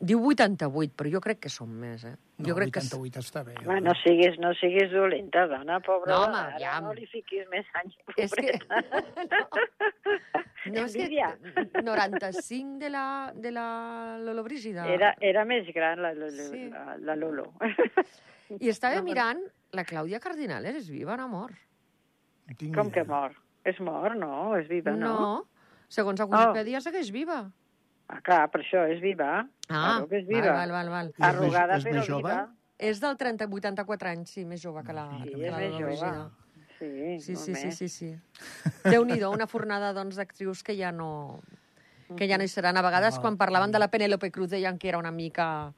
Diu 0.00 0.20
88, 0.22 0.92
però 0.94 1.10
jo 1.10 1.18
crec 1.20 1.40
que 1.42 1.50
són 1.50 1.72
més, 1.74 2.04
eh? 2.06 2.12
No, 2.38 2.46
jo 2.46 2.54
crec 2.54 2.70
que... 2.76 2.80
88 2.86 3.18
està 3.18 3.40
bé. 3.42 3.56
Va, 3.66 3.80
no 3.82 3.90
siguis, 3.98 4.36
no 4.38 4.52
siguis 4.54 4.92
dolenta, 4.92 5.48
dona, 5.50 5.80
pobra. 5.82 6.12
No, 6.14 6.20
home, 6.28 6.38
ara 6.38 6.60
ja. 6.62 6.76
No 6.84 6.92
li 6.94 7.08
fiquis 7.10 7.48
més 7.50 7.66
anys, 7.80 7.96
És 8.16 8.30
que... 8.30 8.60
pobreta. 8.62 9.82
No, 10.68 10.84
és 10.84 10.92
que 10.92 11.02
Envidia. 11.06 11.32
95 11.82 12.78
de 12.78 12.90
la, 12.90 13.32
de 13.34 13.50
la 13.54 14.18
Lolo 14.20 14.42
Brígida. 14.44 14.86
Era, 14.90 15.14
era 15.20 15.44
més 15.48 15.66
gran 15.74 16.02
la, 16.02 16.12
la, 16.14 16.30
Sí. 16.30 16.68
la, 16.70 16.96
la 16.98 17.16
Lolo. 17.16 17.52
I 18.60 18.68
estava 18.68 18.96
No, 18.96 19.00
no. 19.02 19.08
mirant, 19.08 19.40
la 19.76 19.84
Clàudia 19.84 20.20
Cardinales 20.20 20.76
és 20.82 20.88
viva 20.90 21.14
o 21.14 21.16
no 21.20 21.28
mor? 21.28 21.52
No 22.48 22.56
tinc 22.56 22.74
Com 22.76 22.90
que 22.90 23.04
mor? 23.04 23.34
És 23.68 23.78
mort, 23.84 24.16
no? 24.16 24.56
És 24.56 24.68
viva, 24.70 24.94
no? 24.96 25.44
Segons 25.88 26.20
la 26.20 26.26
Oh. 26.26 26.30
Wikipedia, 26.32 26.80
segueix 26.80 27.10
viva. 27.12 27.50
Ah, 28.08 28.20
clar, 28.24 28.46
per 28.50 28.62
això 28.62 28.86
és 28.88 29.00
viva. 29.02 29.42
Ah, 29.68 29.98
claro 29.98 30.08
que 30.08 30.16
és 30.22 30.26
viva. 30.26 30.52
val, 30.52 30.70
val, 30.72 30.88
val, 30.88 30.88
val. 30.88 31.08
I 31.08 31.20
és 31.20 31.26
Arrugada, 31.28 31.76
és 31.76 31.84
però 31.84 31.94
més 32.00 32.06
jove? 32.08 32.22
viva. 32.22 32.54
És 32.78 33.00
del 33.00 33.16
30, 33.18 33.48
84 33.52 34.08
anys, 34.08 34.30
sí, 34.30 34.44
més 34.46 34.62
jove 34.62 34.82
que 34.86 34.92
la, 34.94 35.08
Sí, 35.10 35.32
que 35.34 35.44
és 35.46 35.50
la 35.52 35.58
més 35.58 35.72
Lola 35.72 35.96
jove. 35.98 36.30
Sí, 36.78 37.18
Sí, 37.20 37.34
sí, 37.36 37.54
sí, 37.56 37.72
sí, 37.72 37.88
sí. 37.88 38.10
Déu-n'hi-do, 38.84 39.30
una 39.34 39.46
fornada 39.50 39.92
doncs, 39.92 40.16
d'actrius 40.16 40.62
que 40.62 40.76
ja 40.78 40.92
no 40.92 41.40
que 42.16 42.26
ja 42.28 42.38
no 42.38 42.44
hi 42.44 42.48
seran. 42.48 42.76
A 42.78 42.82
vegades, 42.82 43.18
Ah, 43.18 43.20
quan 43.20 43.36
parlaven 43.36 43.70
de 43.72 43.78
la 43.78 43.88
Penélope 43.90 44.30
Cruz, 44.30 44.48
deien 44.50 44.78
que 44.78 44.88
era 44.88 44.96
una 44.98 45.10
mica 45.10 45.74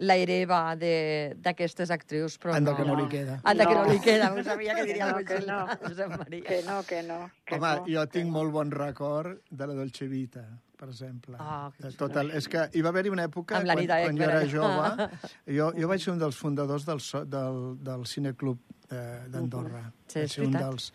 la 0.00 0.16
hereva 0.16 0.74
de- 0.80 1.34
d'aquestes 1.36 1.90
actrius, 1.92 2.38
però 2.40 2.54
Anda 2.56 2.72
no. 2.72 2.76
que 2.78 2.84
no 2.88 2.94
li 2.96 3.06
queda. 3.12 3.38
Anda 3.44 3.66
que 3.68 3.74
no 3.74 3.84
No. 3.84 3.92
li 3.92 4.00
queda, 4.00 4.32
ho 4.32 4.42
sabia 4.44 4.74
que 4.74 4.84
diria 4.90 5.10
No, 5.12 5.18
el 5.18 5.26
que 5.28 5.40
no. 5.46 5.60
Maria. 6.18 6.42
Que 6.48 6.62
no, 6.64 6.82
que 6.88 7.02
no. 7.02 7.18
Que 7.44 7.54
Home, 7.56 7.74
no, 7.76 7.84
jo 7.86 8.06
que 8.08 8.18
tinc 8.18 8.26
no. 8.30 8.32
molt 8.38 8.52
bon 8.52 8.70
record 8.72 9.38
de 9.50 9.66
la 9.66 9.74
Dolce 9.74 10.08
Vita, 10.08 10.46
per 10.80 10.88
exemple. 10.88 11.36
Ah, 11.38 11.70
que 11.76 11.84
de 11.84 11.92
tot 12.00 12.16
el, 12.16 12.30
és 12.32 12.48
que 12.48 12.64
hi 12.72 12.80
va 12.80 12.88
haver-hi 12.94 13.10
una 13.12 13.26
època, 13.28 13.58
Amb 13.60 13.68
quan, 13.68 13.84
quan 13.86 14.16
jo 14.16 14.24
era 14.24 14.40
jove, 14.48 15.08
jo, 15.58 15.70
jo 15.76 15.88
vaig 15.92 16.00
ser 16.00 16.14
un 16.14 16.18
dels 16.24 16.36
fundadors 16.40 16.86
del, 16.88 17.00
so, 17.04 17.24
del, 17.26 17.60
del 17.84 18.06
Cineclub 18.08 18.58
eh, 18.90 19.26
d'Andorra. 19.28 19.84
Sí, 20.08 20.20
és 20.24 20.38
un 20.38 20.46
veritat. 20.48 20.70
dels... 20.70 20.92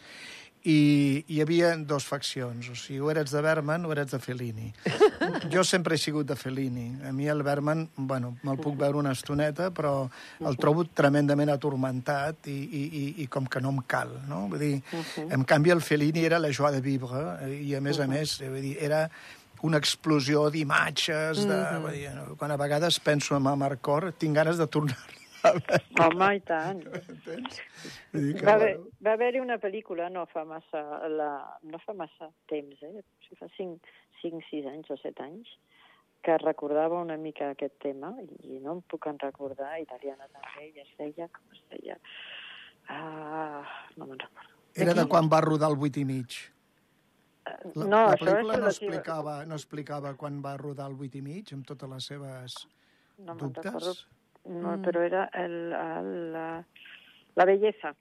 I 0.66 1.24
hi 1.30 1.40
havia 1.44 1.76
dos 1.78 2.08
faccions, 2.10 2.72
o 2.74 2.76
sigui, 2.80 3.00
o 3.04 3.12
eres 3.14 3.30
de 3.34 3.42
Berman 3.46 3.86
o 3.86 3.92
eres 3.94 4.10
de 4.12 4.20
Fellini. 4.20 4.72
jo 5.54 5.64
sempre 5.68 5.96
he 5.96 6.02
sigut 6.02 6.26
de 6.28 6.36
Fellini. 6.36 6.88
A 7.06 7.12
mi 7.14 7.30
el 7.30 7.44
Berman, 7.46 7.86
bueno, 7.96 8.34
me'l 8.42 8.58
puc 8.62 8.78
veure 8.80 8.98
una 8.98 9.14
estoneta, 9.14 9.70
però 9.76 10.08
el 10.42 10.58
trobo 10.58 10.88
tremendament 10.90 11.54
atormentat 11.54 12.50
i, 12.50 12.58
i, 12.66 12.84
i, 12.86 13.06
i 13.24 13.28
com 13.32 13.46
que 13.46 13.62
no 13.62 13.74
em 13.76 13.82
cal, 13.86 14.16
no? 14.30 14.46
Vull 14.52 14.64
dir, 14.64 14.76
en 15.30 15.46
canvi 15.46 15.76
el 15.76 15.86
Fellini 15.86 16.26
era 16.26 16.42
la 16.42 16.54
joie 16.54 16.74
de 16.74 16.82
vivre 16.86 17.24
eh, 17.46 17.52
i 17.70 17.76
a 17.78 17.82
més 17.84 18.02
a 18.02 18.10
més, 18.10 18.40
eh, 18.42 18.50
vull 18.50 18.66
dir, 18.66 18.78
era 18.82 19.06
una 19.66 19.78
explosió 19.82 20.48
d'imatges, 20.54 21.46
de, 21.46 21.60
vull 21.84 21.94
dir, 21.94 22.10
no? 22.16 22.34
quan 22.40 22.54
a 22.54 22.60
vegades 22.60 23.00
penso 23.04 23.38
en 23.38 23.48
Amarcor, 23.54 24.12
tinc 24.20 24.36
ganes 24.38 24.58
de 24.62 24.68
tornar 24.68 24.98
a 24.98 25.06
veure. 25.06 25.25
Home, 26.04 26.30
i 26.38 26.42
tant. 26.48 26.82
Entens? 27.02 27.60
Vull 28.14 28.26
dir 28.28 28.34
que, 28.40 28.46
Va 28.46 28.54
haver- 28.58 28.78
bueno, 28.78 28.92
va 29.08 29.14
haver-hi 29.18 29.42
una 29.44 29.58
pel·lícula 29.62 30.10
no 30.12 30.26
fa 30.32 30.44
massa, 30.46 30.82
la, 31.12 31.30
no 31.64 31.80
fa 31.86 31.94
massa 31.94 32.30
temps, 32.52 32.82
eh? 32.84 32.94
O 33.02 33.06
sigui, 33.26 33.40
fa 33.40 33.50
5, 33.58 33.94
5, 34.22 34.42
6 34.52 34.68
anys 34.74 34.90
o 34.92 34.98
7 35.02 35.24
anys, 35.26 35.52
que 36.26 36.38
recordava 36.42 36.98
una 37.02 37.18
mica 37.22 37.52
aquest 37.54 37.78
tema, 37.84 38.10
i 38.44 38.58
no 38.64 38.78
em 38.80 38.82
puc 38.90 39.06
en 39.12 39.20
recordar, 39.22 39.76
italiana 39.82 40.26
també, 40.34 40.72
i 40.72 40.82
es 40.82 40.90
deia, 40.98 41.28
com 41.30 41.54
es 41.54 41.62
deia? 41.76 41.98
Ah, 42.90 43.64
no 43.98 44.06
me'n 44.10 44.20
recordo. 44.20 44.52
Era 44.76 44.94
de 44.98 45.06
quan 45.08 45.30
va 45.32 45.40
rodar 45.46 45.70
el 45.72 45.78
8 45.80 46.02
i 46.02 46.06
mig. 46.06 46.36
La, 47.46 47.86
no, 47.86 48.00
la 48.10 48.16
pel·lícula 48.18 48.58
no 48.58 48.70
explicava, 48.72 49.36
no 49.46 49.56
explicava 49.56 50.16
quan 50.18 50.42
va 50.42 50.56
rodar 50.58 50.88
el 50.90 50.98
8 50.98 51.20
i 51.20 51.22
mig, 51.22 51.54
amb 51.54 51.66
totes 51.70 51.90
les 51.92 52.08
seves 52.12 52.56
no 53.22 53.36
dubtes. 53.38 53.86
no, 53.86 53.94
Mm. 54.46 54.82
però 54.86 55.02
era 55.02 55.24
el, 55.34 55.56
el, 55.74 56.10
la, 56.34 56.48
la 57.36 57.46
bellesa. 57.46 57.96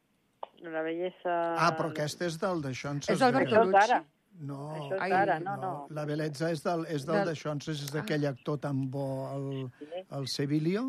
La 0.65 0.83
bellesa... 0.83 1.37
Ah, 1.61 1.71
però 1.77 1.91
aquesta 1.91 2.27
és 2.29 2.37
del 2.41 2.61
d'això. 2.65 2.93
És 3.01 3.21
el 3.21 3.33
d'ara. 3.73 4.03
No, 4.45 4.59
Això 4.75 4.97
és 4.97 5.01
Ai, 5.05 5.11
d'ara, 5.13 5.39
no, 5.41 5.55
no. 5.63 5.73
La 5.95 6.05
bellesa 6.09 6.49
és 6.51 6.63
del, 6.65 6.85
és 6.91 7.05
del 7.07 7.21
Del- 7.21 7.29
és 7.71 7.93
d'aquell 7.95 8.25
actor 8.27 8.59
tan 8.59 8.81
bo, 8.91 9.05
el, 9.31 9.71
el 10.19 10.27
Sevilio. 10.29 10.89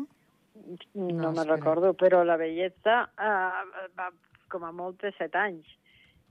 No, 0.56 0.76
No, 0.94 1.06
no 1.06 1.30
me'n 1.30 1.38
espera. 1.42 1.54
recordo, 1.54 1.92
però 1.94 2.22
la 2.24 2.36
bellesa 2.40 3.02
eh, 3.12 3.90
va 3.96 4.08
com 4.48 4.64
a 4.64 4.72
molt 4.72 4.98
té 5.02 5.12
set 5.18 5.34
anys. 5.36 5.66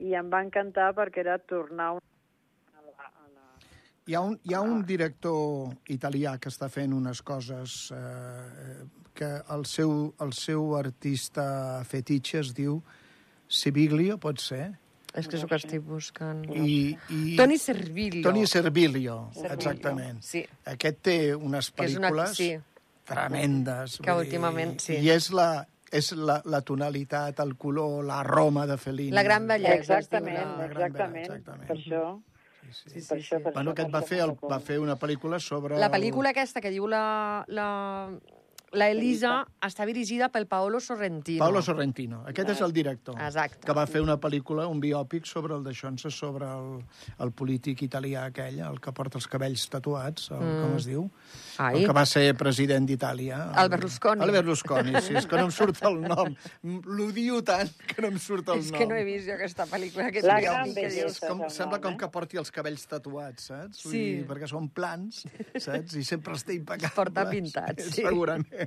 I 0.02 0.14
em 0.18 0.30
va 0.34 0.42
encantar 0.44 0.90
perquè 0.98 1.22
era 1.24 1.38
tornar 1.40 1.92
a 1.94 2.00
la, 2.82 3.06
a 3.06 3.28
la... 3.30 3.46
Hi 4.08 4.16
ha, 4.18 4.22
un, 4.22 4.38
hi 4.44 4.54
ha 4.54 4.62
un 4.62 4.84
director 4.84 5.72
italià 5.88 6.38
que 6.42 6.50
està 6.50 6.68
fent 6.70 6.92
unes 6.94 7.22
coses 7.22 7.92
eh, 7.96 8.84
que 9.16 9.30
el 9.56 9.64
seu, 9.66 10.14
el 10.22 10.34
seu 10.38 10.76
artista 10.78 11.46
fetitxe 11.88 12.42
es 12.44 12.54
diu 12.58 12.82
Sibiglio, 13.48 14.18
pot 14.22 14.42
ser? 14.42 14.74
És 15.16 15.30
que 15.32 15.38
és 15.38 15.44
el 15.46 15.48
que 15.48 15.56
estic 15.62 15.84
buscant. 15.88 16.42
I, 16.52 16.98
i... 17.14 17.36
Toni 17.40 17.56
Servillo. 17.62 18.24
Toni 18.26 18.44
Servilio, 18.52 19.30
Servillo, 19.32 19.54
exactament. 19.56 20.20
sí. 20.26 20.42
Aquest 20.68 21.00
té 21.08 21.18
unes 21.36 21.70
Que 21.72 21.86
és 21.88 21.96
una- 21.96 22.10
pel·lícules 22.12 22.36
sí. 22.36 22.50
tremendes. 23.08 24.00
Que 24.04 24.12
vull 24.12 24.26
últimament, 24.26 24.76
sí. 24.84 24.98
I 25.00 25.12
és 25.16 25.30
la, 25.32 25.48
és 25.96 26.12
la, 26.20 26.42
la 26.52 26.60
tonalitat, 26.68 27.40
el 27.46 27.56
color, 27.56 28.04
la 28.04 28.22
Roma 28.28 28.66
de 28.68 28.76
Fellini. 28.82 29.14
La 29.16 29.24
gran 29.24 29.48
bellesa. 29.48 29.76
Exactament, 29.78 30.36
diu 30.42 30.58
la- 30.58 30.66
exactament. 30.72 31.26
exactament. 31.30 31.68
Per 31.72 31.78
això... 31.80 32.06
Sí, 32.66 32.90
Sí, 32.90 33.00
sí. 33.00 33.08
per 33.08 33.18
això, 33.22 33.38
per 33.44 33.52
Bueno, 33.54 33.72
això, 33.72 33.74
aquest 33.76 33.92
per 33.94 34.00
va 34.02 34.08
fer, 34.10 34.18
el, 34.26 34.32
va 34.52 34.58
fer 34.60 34.80
una 34.82 34.96
pel·lícula 35.00 35.38
sobre... 35.40 35.78
La 35.80 35.92
pel·lícula 35.94 36.32
aquesta 36.34 36.60
que 36.60 36.72
diu 36.74 36.88
la, 36.90 37.46
la, 37.48 37.68
la 38.76 38.90
Elisa 38.92 39.46
està 39.66 39.86
dirigida 39.88 40.28
pel 40.34 40.46
Paolo 40.52 40.80
Sorrentino. 40.84 41.40
Paolo 41.44 41.62
Sorrentino. 41.66 42.22
Aquest 42.30 42.50
és 42.56 42.62
el 42.66 42.74
director. 42.76 43.16
Exacte. 43.20 43.64
Que 43.66 43.74
va 43.78 43.86
fer 43.88 44.02
una 44.04 44.18
pel·lícula, 44.22 44.68
un 44.72 44.80
biòpic, 44.84 45.26
sobre 45.26 45.56
el 45.56 45.64
deixant-se 45.66 46.12
sobre 46.12 46.46
el, 46.52 46.82
el 47.24 47.32
polític 47.32 47.82
italià 47.88 48.26
aquell, 48.30 48.60
el 48.68 48.80
que 48.84 48.94
porta 48.96 49.18
els 49.20 49.28
cabells 49.32 49.66
tatuats, 49.72 50.30
el, 50.36 50.44
mm. 50.44 50.62
com 50.66 50.76
es 50.78 50.88
diu? 50.90 51.06
Ai. 51.58 51.80
El 51.82 51.88
que 51.90 51.96
va 51.96 52.06
ser 52.06 52.26
president 52.38 52.86
d'Itàlia. 52.90 53.40
El 53.64 53.70
Berlusconi. 53.74 54.24
El 54.26 54.32
Berlusconi, 54.36 54.96
sí, 55.02 55.16
és 55.16 55.26
que 55.26 55.40
no 55.40 55.48
em 55.48 55.54
surt 55.56 55.82
el 55.88 56.02
nom. 56.04 56.36
L'odio 56.86 57.42
tant 57.48 57.72
que 57.88 58.02
no 58.04 58.10
em 58.12 58.20
surt 58.20 58.50
el 58.54 58.60
És 58.64 58.72
nom. 58.72 58.80
que 58.82 58.88
no 58.90 58.96
he 59.00 59.04
vist 59.08 59.28
jo 59.30 59.36
aquesta 59.38 59.66
pel·lícula. 59.72 60.10
Aquest 60.12 60.28
La 60.28 60.40
biòpic 60.42 60.52
gran 60.52 60.74
que 60.74 60.82
bellesa. 60.82 61.08
És 61.14 61.20
com, 61.24 61.42
és 61.46 61.52
el 61.52 61.56
sembla 61.60 61.80
nom, 61.80 61.86
com 61.88 61.96
eh? 61.96 62.00
que 62.04 62.10
porti 62.14 62.42
els 62.42 62.52
cabells 62.56 62.86
tatuats, 62.92 63.50
saps? 63.52 63.84
Vull 63.86 63.96
Sí. 63.96 64.04
dir, 64.20 64.26
perquè 64.30 64.50
són 64.52 64.70
plans, 64.70 65.24
saps? 65.64 65.96
I 65.96 66.04
sempre 66.04 66.34
està 66.36 66.54
impecable. 66.56 66.92
porta 66.96 67.26
pintats, 67.30 67.90
sí. 67.96 68.04
Segurament. 68.04 68.65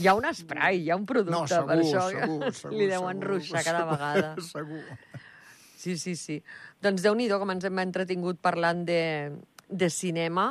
Hi 0.00 0.08
ha 0.08 0.14
un 0.16 0.24
spray, 0.32 0.80
hi 0.84 0.90
ha 0.90 0.96
un 0.96 1.04
producte 1.08 1.34
No, 1.34 1.46
segur, 1.50 1.66
per 1.68 1.78
això. 1.82 2.04
segur, 2.08 2.52
segur. 2.62 2.76
Li 2.78 2.86
deuen 2.88 3.20
ruixar 3.20 3.64
cada 3.66 3.84
vegada. 3.88 4.34
Segur. 4.54 4.82
Sí, 5.80 5.96
sí, 5.96 6.14
sí. 6.16 6.38
Doncs 6.84 7.00
déu-n'hi-do 7.04 7.38
com 7.40 7.52
ens 7.54 7.64
hem 7.64 7.78
entretingut 7.80 8.40
parlant 8.44 8.82
de, 8.88 9.00
de 9.68 9.88
cinema. 9.92 10.50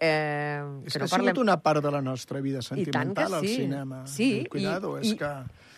Eh, 0.00 0.60
És 0.88 0.94
que 0.94 0.98
que 0.98 1.02
no 1.02 1.04
ha 1.04 1.08
sigut 1.08 1.16
parlem... 1.18 1.40
una 1.42 1.56
part 1.60 1.84
de 1.84 1.90
la 1.92 2.00
nostra 2.00 2.40
vida 2.40 2.62
I 2.62 2.64
sentimental, 2.64 3.34
el 3.40 3.44
sí. 3.46 3.56
cinema. 3.56 4.06
Sí, 4.08 4.28
I, 4.40 4.46
cuidado, 4.48 4.94
i, 4.96 5.10
és 5.10 5.18
que... 5.20 5.28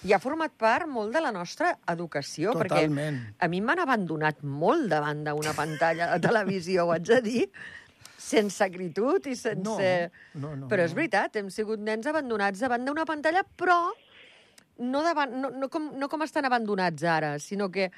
i 0.06 0.14
ha 0.14 0.20
format 0.22 0.54
part 0.58 0.86
molt 0.86 1.10
de 1.14 1.22
la 1.24 1.32
nostra 1.34 1.72
educació, 1.90 2.54
Totalment. 2.54 3.18
perquè 3.18 3.42
a 3.42 3.50
mi 3.50 3.58
m'han 3.62 3.82
abandonat 3.82 4.44
molt 4.46 4.86
davant 4.90 5.24
d'una 5.26 5.54
pantalla 5.58 6.12
de 6.14 6.20
televisió, 6.22 6.86
ho 6.86 6.94
haig 6.94 7.10
de 7.10 7.18
dir, 7.26 7.48
sense 8.22 8.64
acritud 8.64 9.26
i 9.26 9.36
sense... 9.38 9.90
No, 10.34 10.40
no, 10.40 10.54
no, 10.62 10.70
però 10.70 10.86
és 10.86 10.94
veritat, 10.96 11.36
hem 11.40 11.50
sigut 11.52 11.82
nens 11.82 12.08
abandonats 12.10 12.62
davant 12.62 12.86
d'una 12.86 13.06
pantalla, 13.08 13.44
però 13.58 13.78
no, 14.82 15.02
davant, 15.04 15.34
no, 15.42 15.52
no, 15.54 15.68
com, 15.72 15.92
no 15.98 16.08
com 16.12 16.24
estan 16.26 16.48
abandonats 16.48 17.04
ara, 17.04 17.36
sinó 17.42 17.68
que 17.72 17.90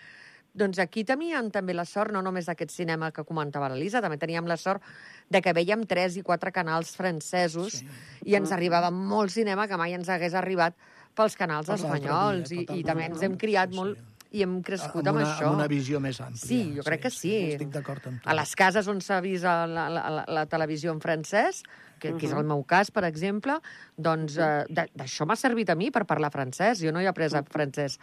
doncs 0.54 0.78
aquí 0.78 1.02
teníem 1.06 1.50
també 1.50 1.74
la 1.74 1.84
sort, 1.88 2.14
no 2.14 2.22
només 2.22 2.46
d'aquest 2.46 2.70
cinema 2.70 3.10
que 3.14 3.24
comentava 3.26 3.68
l'Elisa, 3.72 4.02
també 4.04 4.20
teníem 4.22 4.46
la 4.46 4.56
sort 4.60 4.82
de 5.28 5.42
que 5.42 5.54
veiem 5.56 5.82
tres 5.90 6.16
i 6.16 6.22
quatre 6.22 6.52
canals 6.54 6.94
francesos 6.94 7.80
sí. 7.80 7.88
i 8.30 8.38
ens 8.38 8.54
arribava 8.54 8.92
molt 8.94 9.34
cinema 9.34 9.66
que 9.66 9.78
mai 9.80 9.96
ens 9.98 10.10
hagués 10.14 10.36
arribat 10.38 10.78
pels 11.14 11.34
canals 11.38 11.70
Per 11.70 11.78
espanyols 11.78 12.52
dia, 12.52 12.62
i, 12.68 12.80
i 12.80 12.86
també 12.86 13.08
ens 13.10 13.22
hem 13.26 13.34
criat 13.38 13.74
molt 13.74 13.98
i 14.34 14.42
hem 14.42 14.56
crescut 14.66 15.06
amb, 15.06 15.12
amb, 15.14 15.20
una, 15.20 15.30
això. 15.30 15.46
amb 15.48 15.60
una 15.60 15.66
visió 15.70 16.00
més 16.02 16.18
àmplia. 16.20 16.42
Sí, 16.42 16.60
jo 16.74 16.82
crec 16.86 17.04
que 17.06 17.10
sí. 17.14 17.32
Estic 17.54 17.70
d'acord 17.74 18.06
amb 18.10 18.20
tu. 18.22 18.28
A 18.28 18.34
les 18.34 18.54
cases 18.58 18.88
on 18.90 19.00
s'ha 19.04 19.20
vist 19.22 19.46
la, 19.46 19.64
la, 19.70 19.88
la, 19.94 20.24
la 20.26 20.44
televisió 20.50 20.90
en 20.94 20.98
francès, 21.04 21.62
que, 22.02 22.10
que 22.18 22.26
és 22.26 22.34
el 22.36 22.42
meu 22.44 22.64
cas, 22.68 22.90
per 22.92 23.04
exemple, 23.06 23.54
doncs 23.96 24.34
eh, 24.42 24.64
d'això 24.92 25.24
m'ha 25.30 25.36
servit 25.38 25.70
a 25.70 25.76
mi 25.78 25.92
per 25.94 26.02
parlar 26.10 26.32
francès. 26.34 26.82
Jo 26.82 26.90
no 26.92 27.00
he 27.00 27.06
après 27.08 27.30
francès, 27.30 27.98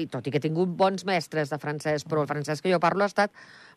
i 0.00 0.08
tot 0.10 0.26
i 0.26 0.32
que 0.32 0.40
he 0.40 0.44
tingut 0.48 0.72
bons 0.74 1.04
mestres 1.06 1.52
de 1.52 1.58
francès, 1.60 2.02
però 2.08 2.24
el 2.24 2.30
francès 2.32 2.64
que 2.64 2.72
jo 2.72 2.80
parlo 2.82 3.04
ha 3.04 3.10
estat 3.12 3.30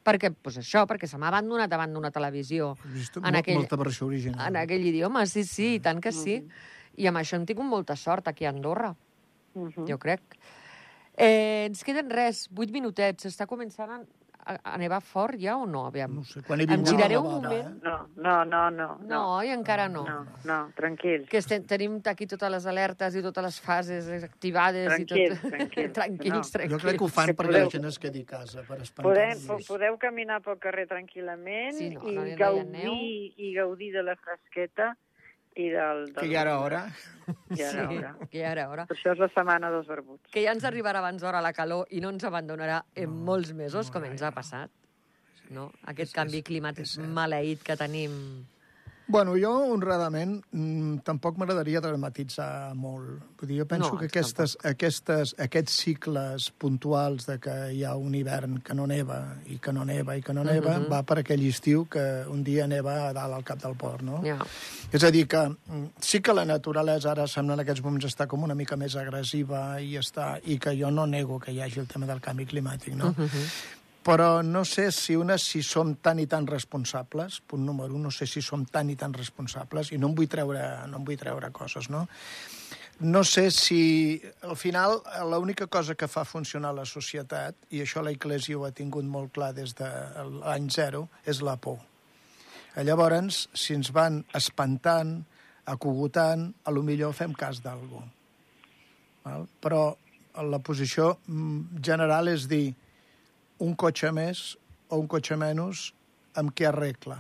perquè, 0.04 0.32
doncs 0.34 0.58
això, 0.64 0.86
perquè 0.90 1.08
se 1.12 1.20
m'ha 1.22 1.28
abandonat 1.30 1.70
davant 1.70 1.94
d'una 1.94 2.10
televisió 2.12 2.72
vist 2.90 3.20
en 3.20 3.28
molt, 3.28 3.42
aquell, 3.44 3.60
molta 3.60 3.78
versió 3.78 4.08
original. 4.08 4.48
en 4.48 4.58
aquell 4.64 4.88
idioma. 4.90 5.28
Sí, 5.30 5.44
sí, 5.46 5.76
i 5.76 5.80
tant 5.84 6.02
que 6.02 6.12
sí. 6.16 6.40
I 6.98 7.08
amb 7.12 7.20
això 7.22 7.38
hem 7.38 7.46
tingut 7.46 7.68
molta 7.68 7.96
sort 7.96 8.28
aquí 8.32 8.48
a 8.48 8.50
Andorra, 8.56 8.96
Mhm. 9.54 9.86
jo 9.88 9.98
crec. 10.00 10.22
Eh, 11.18 11.66
ens 11.68 11.84
queden 11.84 12.10
res, 12.10 12.48
vuit 12.52 12.72
minutets. 12.72 13.26
Està 13.28 13.46
començant 13.46 13.90
a, 13.92 14.00
a, 14.42 14.56
a 14.74 14.78
nevar 14.82 15.02
fort 15.06 15.36
ja 15.38 15.58
o 15.60 15.66
no? 15.70 15.84
Aviam. 15.90 16.16
No 16.16 16.24
sé, 16.26 16.42
quan 16.48 16.62
he 16.62 16.64
Em 16.64 16.72
vingut 16.72 16.90
giraré 16.96 17.16
a 17.16 17.20
un 17.22 17.28
moment. 17.36 17.68
Eh? 17.68 17.80
No, 17.84 17.98
no, 18.16 18.38
no, 18.48 18.62
no. 18.72 18.88
No, 19.10 19.22
i 19.44 19.52
encara 19.54 19.90
no. 19.92 20.06
No, 20.08 20.22
no, 20.48 20.58
tranquils. 20.78 21.28
Que 21.30 21.38
estem, 21.44 21.66
tenim 21.68 22.00
aquí 22.10 22.26
totes 22.32 22.50
les 22.56 22.66
alertes 22.72 23.16
i 23.20 23.22
totes 23.22 23.44
les 23.44 23.60
fases 23.62 24.10
activades 24.24 24.88
Tranquils, 24.88 25.38
i 25.38 25.42
tot... 25.44 25.52
tranquils. 25.52 25.94
tranquils, 26.00 26.34
No. 26.34 26.42
tranquils. 26.56 26.74
Jo 26.74 26.82
crec 26.88 26.98
que 26.98 27.06
ho 27.06 27.12
fan 27.20 27.28
Que 27.34 27.38
perquè 27.44 27.52
la 27.52 27.60
podeu- 27.60 27.72
gent 27.76 27.86
es 27.92 28.00
quedi 28.00 28.24
a 28.26 28.32
casa, 28.34 28.62
per 28.64 28.68
Podem, 28.80 28.82
espantar-los. 28.88 29.46
po- 29.52 29.62
podeu 29.76 29.98
caminar 30.02 30.42
pel 30.42 30.58
carrer 30.64 30.88
tranquil·lament 30.90 31.78
Sí, 31.78 31.92
no, 31.94 32.08
i, 32.10 32.16
no 32.16 32.26
gaudir, 32.40 32.98
i 33.38 33.54
gaudir 33.60 33.92
de 34.00 34.04
la 34.10 34.16
fresqueta 34.16 34.94
i 35.62 35.70
del... 35.74 36.06
del 36.12 36.20
Que 36.20 36.30
ja 36.32 36.44
era 36.46 36.60
hora. 36.60 36.84
Ja 37.56 37.70
era 37.70 37.88
sí, 37.88 37.98
hora. 37.98 38.12
que 38.32 38.40
ja 38.42 38.52
era 38.52 38.68
hora. 38.70 38.86
Per 38.90 38.98
això 38.98 39.14
és 39.14 39.22
la 39.22 39.30
setmana 39.32 39.70
dels 39.72 39.88
barbuts. 39.88 40.32
Que 40.34 40.44
ja 40.44 40.56
ens 40.56 40.66
arribarà 40.68 41.00
abans 41.00 41.22
d'hora 41.24 41.42
la 41.44 41.54
calor 41.56 41.88
i 41.90 42.02
no 42.04 42.12
ens 42.12 42.26
abandonarà 42.28 42.82
en 42.96 43.14
molts 43.30 43.54
mesos, 43.58 43.92
com 43.94 44.04
ens 44.10 44.24
ha 44.26 44.34
passat. 44.36 44.74
No? 45.52 45.70
Aquest 45.92 46.16
canvi 46.16 46.42
climàtic 46.48 46.88
maleït 47.12 47.64
que 47.68 47.76
tenim. 47.80 48.14
Bueno, 49.12 49.34
jo, 49.36 49.52
honradament, 49.74 50.38
mm, 50.54 51.02
tampoc 51.04 51.36
m'agradaria 51.38 51.82
dramatitzar 51.84 52.74
molt. 52.80 53.20
Vull 53.42 53.50
dir, 53.50 53.58
jo 53.60 53.66
penso 53.68 53.90
No, 53.92 53.98
que 54.00 54.06
aquestes, 54.08 54.54
aquestes, 54.64 55.34
aquests 55.38 55.74
cicles 55.84 56.46
puntuals 56.58 57.26
de 57.28 57.36
que 57.44 57.56
hi 57.76 57.84
ha 57.84 57.96
un 58.00 58.16
hivern 58.16 58.62
que 58.64 58.74
no 58.74 58.86
neva 58.88 59.18
i 59.52 59.58
que 59.60 59.74
no 59.76 59.84
neva 59.84 60.16
i 60.16 60.22
que 60.24 60.34
no 60.34 60.46
neva, 60.48 60.78
Mhm. 60.80 60.88
va 60.90 61.04
per 61.04 61.20
aquell 61.20 61.44
estiu 61.50 61.86
que 61.90 62.24
un 62.30 62.44
dia 62.44 62.68
neva 62.68 63.10
a 63.10 63.14
dalt 63.14 63.34
al 63.34 63.44
cap 63.44 63.60
del 63.62 63.76
port, 63.76 64.02
no? 64.02 64.22
Ja. 64.24 64.38
És 64.94 65.04
a 65.04 65.12
dir, 65.12 65.28
que 65.28 65.44
mm, 65.50 65.90
sí 66.00 66.22
que 66.22 66.34
la 66.34 66.46
naturalesa 66.46 67.12
ara 67.12 67.28
sembla 67.28 67.56
en 67.56 67.60
aquests 67.60 67.84
moments 67.84 68.06
està 68.06 68.28
com 68.28 68.44
una 68.44 68.56
mica 68.56 68.78
més 68.78 68.96
agressiva 68.96 69.82
i, 69.82 69.98
està, 69.98 70.40
i 70.46 70.58
que 70.58 70.72
jo 70.80 70.90
no 70.90 71.06
nego 71.06 71.38
que 71.38 71.52
hi 71.52 71.60
hagi 71.60 71.82
el 71.82 71.88
tema 71.88 72.06
del 72.06 72.22
canvi 72.22 72.46
climàtic, 72.46 72.96
no? 72.96 73.14
Mhm. 73.18 73.28
Però 74.02 74.42
no 74.42 74.64
sé 74.66 74.88
si 74.92 75.14
una, 75.16 75.38
si 75.38 75.62
som 75.62 75.94
tan 76.02 76.20
i 76.20 76.26
tan 76.26 76.48
responsables, 76.50 77.42
punt 77.46 77.62
número 77.66 77.94
un, 77.94 78.08
no 78.08 78.12
sé 78.12 78.26
si 78.26 78.42
som 78.42 78.64
tan 78.66 78.90
i 78.90 78.96
tan 78.98 79.14
responsables, 79.14 79.92
i 79.94 80.00
no 80.02 80.10
em 80.10 80.16
vull 80.18 80.30
treure, 80.30 80.64
no 80.90 80.98
em 80.98 81.06
vull 81.06 81.20
treure 81.22 81.52
coses, 81.54 81.90
no? 81.94 82.08
No 83.02 83.24
sé 83.26 83.48
si, 83.50 84.22
al 84.46 84.58
final, 84.58 85.00
l'única 85.30 85.66
cosa 85.66 85.96
que 85.98 86.10
fa 86.10 86.26
funcionar 86.26 86.74
la 86.78 86.86
societat, 86.86 87.56
i 87.74 87.82
això 87.82 88.02
la 88.06 88.14
Iglesia 88.14 88.58
ho 88.58 88.66
ha 88.66 88.74
tingut 88.78 89.06
molt 89.06 89.34
clar 89.38 89.54
des 89.58 89.74
de 89.78 89.90
l'any 90.42 90.70
zero, 90.74 91.08
és 91.26 91.42
la 91.46 91.56
por. 91.58 91.80
Llavors, 92.78 93.48
si 93.58 93.74
ens 93.78 93.90
van 93.94 94.22
espantant, 94.38 95.18
acogotant, 95.66 96.52
a 96.66 96.74
lo 96.74 96.84
millor 96.86 97.14
fem 97.18 97.34
cas 97.38 97.62
d'algú. 97.62 98.02
Però 99.62 99.82
la 100.48 100.60
posició 100.64 101.18
mm, 101.28 101.82
general 101.84 102.32
és 102.32 102.48
dir 102.50 102.72
un 103.62 103.76
cotxe 103.78 104.10
més 104.16 104.56
o 104.90 105.00
un 105.02 105.08
cotxe 105.12 105.38
menys 105.40 105.92
amb 106.40 106.54
què 106.56 106.68
arregla 106.70 107.20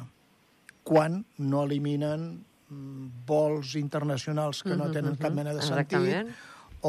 quan 0.87 1.19
no 1.37 1.65
eliminen 1.67 2.23
mm, 2.33 3.09
vols 3.27 3.75
internacionals 3.79 4.63
que 4.65 4.77
no 4.77 4.89
tenen 4.93 5.19
cap 5.19 5.35
mena 5.35 5.53
de 5.53 5.61
sentit 5.61 5.99
Exactament. 5.99 6.31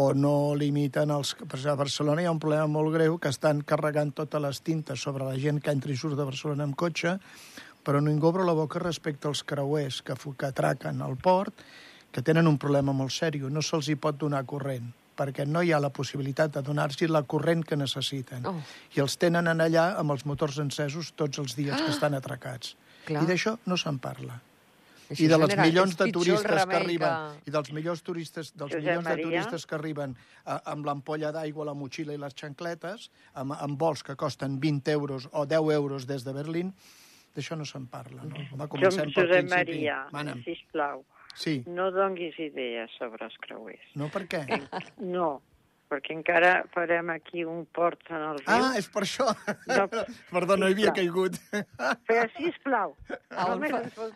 o 0.00 0.04
no 0.16 0.54
limiten 0.56 1.12
els... 1.12 1.34
Per 1.36 1.58
exemple, 1.58 1.74
a 1.74 1.82
Barcelona 1.82 2.24
hi 2.24 2.30
ha 2.30 2.32
un 2.34 2.40
problema 2.40 2.70
molt 2.78 2.94
greu 2.94 3.18
que 3.20 3.32
estan 3.34 3.60
carregant 3.68 4.14
totes 4.16 4.42
les 4.42 4.62
tintes 4.64 5.04
sobre 5.04 5.28
la 5.28 5.36
gent 5.36 5.60
que 5.60 5.74
entra 5.74 5.92
i 5.92 5.98
surt 6.00 6.16
de 6.16 6.28
Barcelona 6.28 6.64
amb 6.68 6.78
cotxe, 6.78 7.18
però 7.84 8.00
ningú 8.00 8.30
obre 8.30 8.46
la 8.48 8.56
boca 8.56 8.80
respecte 8.80 9.28
als 9.28 9.44
creuers 9.44 10.00
que, 10.06 10.16
que 10.16 10.48
atraquen 10.48 11.02
al 11.04 11.18
port, 11.20 11.60
que 12.12 12.24
tenen 12.24 12.48
un 12.48 12.58
problema 12.60 12.94
molt 12.96 13.12
sèrio. 13.12 13.50
No 13.50 13.60
se'ls 13.60 13.90
hi 13.92 13.98
pot 14.00 14.16
donar 14.20 14.44
corrent, 14.48 14.88
perquè 15.16 15.46
no 15.46 15.62
hi 15.62 15.72
ha 15.72 15.80
la 15.80 15.90
possibilitat 15.90 16.54
de 16.54 16.62
donar-los 16.62 17.10
la 17.10 17.22
corrent 17.22 17.64
que 17.64 17.76
necessiten. 17.76 18.46
Oh. 18.46 18.56
I 18.96 19.02
els 19.04 19.16
tenen 19.16 19.48
en 19.48 19.60
allà 19.60 19.92
amb 20.00 20.14
els 20.14 20.24
motors 20.26 20.58
encesos 20.58 21.12
tots 21.16 21.38
els 21.38 21.56
dies 21.56 21.76
que 21.76 21.90
estan 21.92 22.14
atracats. 22.14 22.76
Clar. 23.04 23.24
I 23.24 23.26
d'això 23.26 23.56
no 23.66 23.76
se'n 23.76 23.98
parla. 23.98 24.38
Això 25.12 25.26
I 25.26 25.28
de 25.28 25.36
les 25.42 25.54
milions 25.58 25.96
de 25.98 26.06
turistes 26.14 26.64
que 26.64 26.76
arriben 26.78 27.34
i 27.44 27.52
dels 27.52 27.72
millors 27.76 28.00
turistes 28.06 28.52
dels 28.54 28.72
Josep 28.72 28.80
milions 28.80 29.04
de 29.04 29.10
Maria. 29.10 29.26
turistes 29.26 29.66
que 29.66 29.74
arriben 29.76 30.14
a, 30.46 30.60
amb 30.72 30.86
l'ampolla 30.88 31.32
d'aigua, 31.34 31.66
la 31.68 31.74
motxilla 31.76 32.14
i 32.16 32.20
les 32.22 32.32
xancletes, 32.38 33.10
amb, 33.34 33.52
amb 33.58 33.78
vols 33.78 34.02
que 34.06 34.16
costen 34.16 34.56
20 34.62 34.88
euros 34.94 35.28
o 35.32 35.44
10 35.44 35.72
euros 35.74 36.06
des 36.06 36.24
de 36.24 36.32
Berlín, 36.32 36.72
d'això 37.34 37.58
no 37.58 37.66
se'n 37.68 37.86
parla. 37.92 38.24
No? 38.24 38.36
Va, 38.56 38.64
Jo, 38.64 38.68
comencem 38.68 39.12
pel 39.12 39.26
Josep 39.26 39.48
principi. 39.48 39.56
Maria, 39.56 39.98
Mana'm. 40.12 40.42
sisplau, 40.46 41.04
Sí. 41.34 41.62
no 41.66 41.90
donguis 41.90 42.38
idees 42.38 42.90
sobre 42.98 43.24
els 43.24 43.36
creuers. 43.40 43.88
No, 43.96 44.08
per 44.12 44.26
què? 44.28 44.42
No, 44.98 45.40
perquè 45.92 46.14
encara 46.16 46.64
farem 46.72 47.10
aquí 47.12 47.42
un 47.44 47.66
port 47.66 48.00
en 48.10 48.16
el 48.30 48.38
riu. 48.38 48.48
Ah, 48.48 48.72
és 48.80 48.86
per 48.88 49.02
això. 49.04 49.26
No, 49.68 49.86
Perdó, 50.30 50.56
no 50.56 50.68
hi 50.68 50.72
havia 50.76 50.92
caigut. 50.96 51.36
Però, 52.08 52.22
sisplau. 52.36 52.94
A 53.30 53.46
on 53.52 53.60
Només 53.60 53.92
fa- 53.92 54.06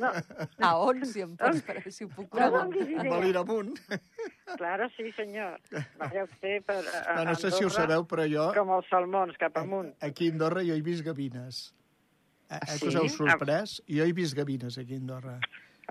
No, 0.00 0.10
A 0.58 0.72
on, 0.78 1.04
si 1.06 1.22
em 1.22 1.36
pots, 1.38 1.62
per, 1.66 1.76
si 1.92 2.04
ho 2.04 2.08
puc 2.10 2.34
no 2.34 2.48
Amb 2.62 2.74
idea. 2.82 3.20
l'Iramunt. 3.22 3.78
Claro, 4.56 4.88
sí, 4.96 5.10
senyor. 5.16 5.58
Vaya 5.98 6.24
usted 6.26 6.62
per 6.66 6.80
a, 6.82 7.14
No, 7.20 7.24
no 7.30 7.34
sé 7.38 7.50
si 7.54 7.64
ho 7.64 7.70
sabeu, 7.70 8.06
però 8.10 8.26
jo, 8.30 8.50
Com 8.58 8.70
els 8.76 8.86
salmons, 8.90 9.36
cap 9.38 9.56
amunt. 9.62 9.94
aquí 10.00 10.28
a 10.30 10.32
Andorra, 10.34 10.62
jo 10.66 10.74
he 10.74 10.82
vist 10.82 11.02
gavines. 11.06 11.72
Eh, 12.50 12.54
Ah, 12.54 12.58
eh, 12.68 12.74
sí? 12.76 12.80
que 12.82 12.88
us 12.90 12.94
heu 13.00 13.08
sorprès? 13.08 13.78
Jo 13.88 14.04
he 14.04 14.12
vist 14.12 14.34
gavines 14.36 14.76
aquí 14.78 14.94
a 14.94 14.98
Andorra. 15.00 15.38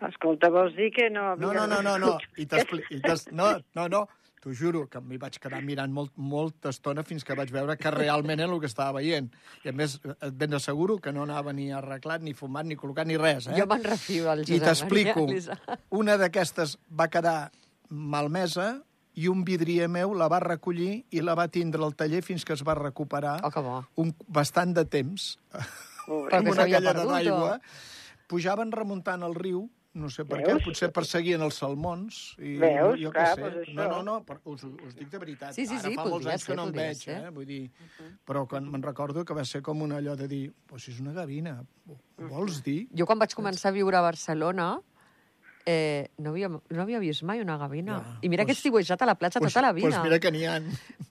Escolta, 0.01 0.49
vols 0.49 0.75
dir 0.75 0.91
que 0.91 1.09
no... 1.09 1.35
No, 1.35 1.53
no, 1.53 1.67
no, 1.67 1.81
no, 1.85 1.97
no. 2.01 2.17
I 2.37 2.43
i 2.43 3.01
no, 3.31 3.53
no, 3.75 3.87
no. 3.87 4.07
T'ho 4.43 4.51
juro, 4.51 4.87
que 4.91 4.99
m'hi 4.99 5.15
vaig 5.15 5.37
quedar 5.39 5.61
mirant 5.63 5.93
molt, 5.95 6.11
molta 6.19 6.73
estona 6.73 7.03
fins 7.07 7.23
que 7.23 7.35
vaig 7.37 7.51
veure 7.53 7.77
que 7.79 7.91
realment 7.91 8.41
era 8.43 8.51
el 8.51 8.59
que 8.59 8.67
estava 8.67 8.97
veient. 8.99 9.29
I 9.63 9.69
a 9.71 9.71
més, 9.71 9.93
et 10.03 10.33
ben 10.35 10.53
asseguro 10.57 10.97
que 10.99 11.13
no 11.15 11.23
anava 11.23 11.53
ni 11.55 11.69
arreglat, 11.71 12.19
ni 12.25 12.33
fumat, 12.35 12.65
ni 12.67 12.75
col·locat, 12.75 13.07
ni 13.07 13.15
res, 13.15 13.47
eh? 13.47 13.55
Jo 13.55 13.67
me'n 13.71 13.85
refio 13.87 14.25
I 14.33 14.43
Josep 14.43 14.65
t'explico. 14.65 15.21
Maria 15.21 15.37
Elisa. 15.37 15.59
Una 16.01 16.17
d'aquestes 16.19 16.75
va 16.91 17.07
quedar 17.07 17.37
malmesa 17.87 18.81
i 19.15 19.29
un 19.29 19.45
vidrier 19.45 19.87
meu 19.87 20.11
la 20.17 20.27
va 20.27 20.41
recollir 20.43 21.05
i 21.13 21.21
la 21.21 21.35
va 21.39 21.47
tindre 21.47 21.83
al 21.85 21.95
taller 21.95 22.23
fins 22.25 22.43
que 22.43 22.55
es 22.57 22.63
va 22.67 22.75
recuperar 22.75 23.37
Oh, 23.45 23.51
que 23.53 23.61
bo. 23.61 23.77
un, 24.01 24.11
bastant 24.27 24.73
de 24.73 24.83
temps 24.89 25.37
Pobre. 26.07 26.31
Però 26.33 26.37
amb 26.41 26.47
que 26.49 26.51
una 26.57 26.65
galleda 26.67 26.93
perdut, 26.97 27.11
d'aigua. 27.13 27.55
o? 27.61 28.25
Pujaven 28.27 28.71
remuntant 28.73 29.23
el 29.23 29.35
riu, 29.37 29.67
no 29.93 30.09
sé 30.09 30.23
per 30.25 30.39
Veus? 30.41 30.47
què, 30.49 30.65
potser 30.65 30.87
perseguien 30.91 31.41
els 31.45 31.55
salmons. 31.61 32.35
I 32.41 32.55
Veus? 32.61 32.99
Jo 33.01 33.11
Clar, 33.13 33.25
què 33.27 33.35
sé. 33.35 33.49
doncs. 33.57 33.73
No, 33.77 33.87
no, 33.91 33.99
no, 34.03 34.15
però 34.25 34.39
us, 34.53 34.63
us 34.63 34.95
dic 34.97 35.09
de 35.11 35.19
veritat. 35.21 35.53
Sí, 35.53 35.65
sí, 35.67 35.77
sí, 35.77 35.91
Ara 35.93 36.03
fa 36.03 36.05
molts 36.09 36.25
anys 36.31 36.41
ser, 36.45 36.51
que 36.51 36.57
no 36.57 36.65
podria 36.69 36.87
veig, 36.87 36.97
ser. 37.03 37.17
eh? 37.27 37.29
Vull 37.35 37.45
dir, 37.45 37.59
però 38.25 38.45
quan 38.49 38.69
me'n 38.71 38.81
recordo 38.83 39.23
que 39.25 39.33
va 39.37 39.45
ser 39.45 39.61
com 39.61 39.81
un 39.85 39.91
allò 39.93 40.15
de 40.17 40.27
dir, 40.27 40.41
pues 40.67 40.87
és 40.89 40.99
una 41.03 41.13
gavina, 41.13 41.59
ho 41.89 41.99
vols 42.31 42.63
dir? 42.65 42.87
Jo 42.97 43.05
quan 43.05 43.19
vaig 43.21 43.35
començar 43.37 43.69
a 43.69 43.77
viure 43.77 43.97
a 43.97 44.01
Barcelona 44.01 44.71
eh, 45.65 46.09
no, 46.17 46.31
havia, 46.31 46.49
no 46.49 46.81
havia 46.81 46.99
vist 46.99 47.23
mai 47.23 47.39
una 47.39 47.57
gavina. 47.57 47.99
Ja, 48.01 48.17
I 48.21 48.29
mira 48.29 48.43
que 48.45 48.51
he 48.51 48.55
pues- 48.55 48.65
estiuejat 48.65 49.01
a 49.01 49.05
la 49.05 49.15
platja 49.15 49.39
Pues, 49.39 49.53
tota 49.53 49.61
la 49.67 49.71
vida. 49.73 49.87
Pues 49.89 50.03
mira 50.03 50.19
que 50.19 50.31
n'hi 50.31 50.45
ha. 50.45 50.57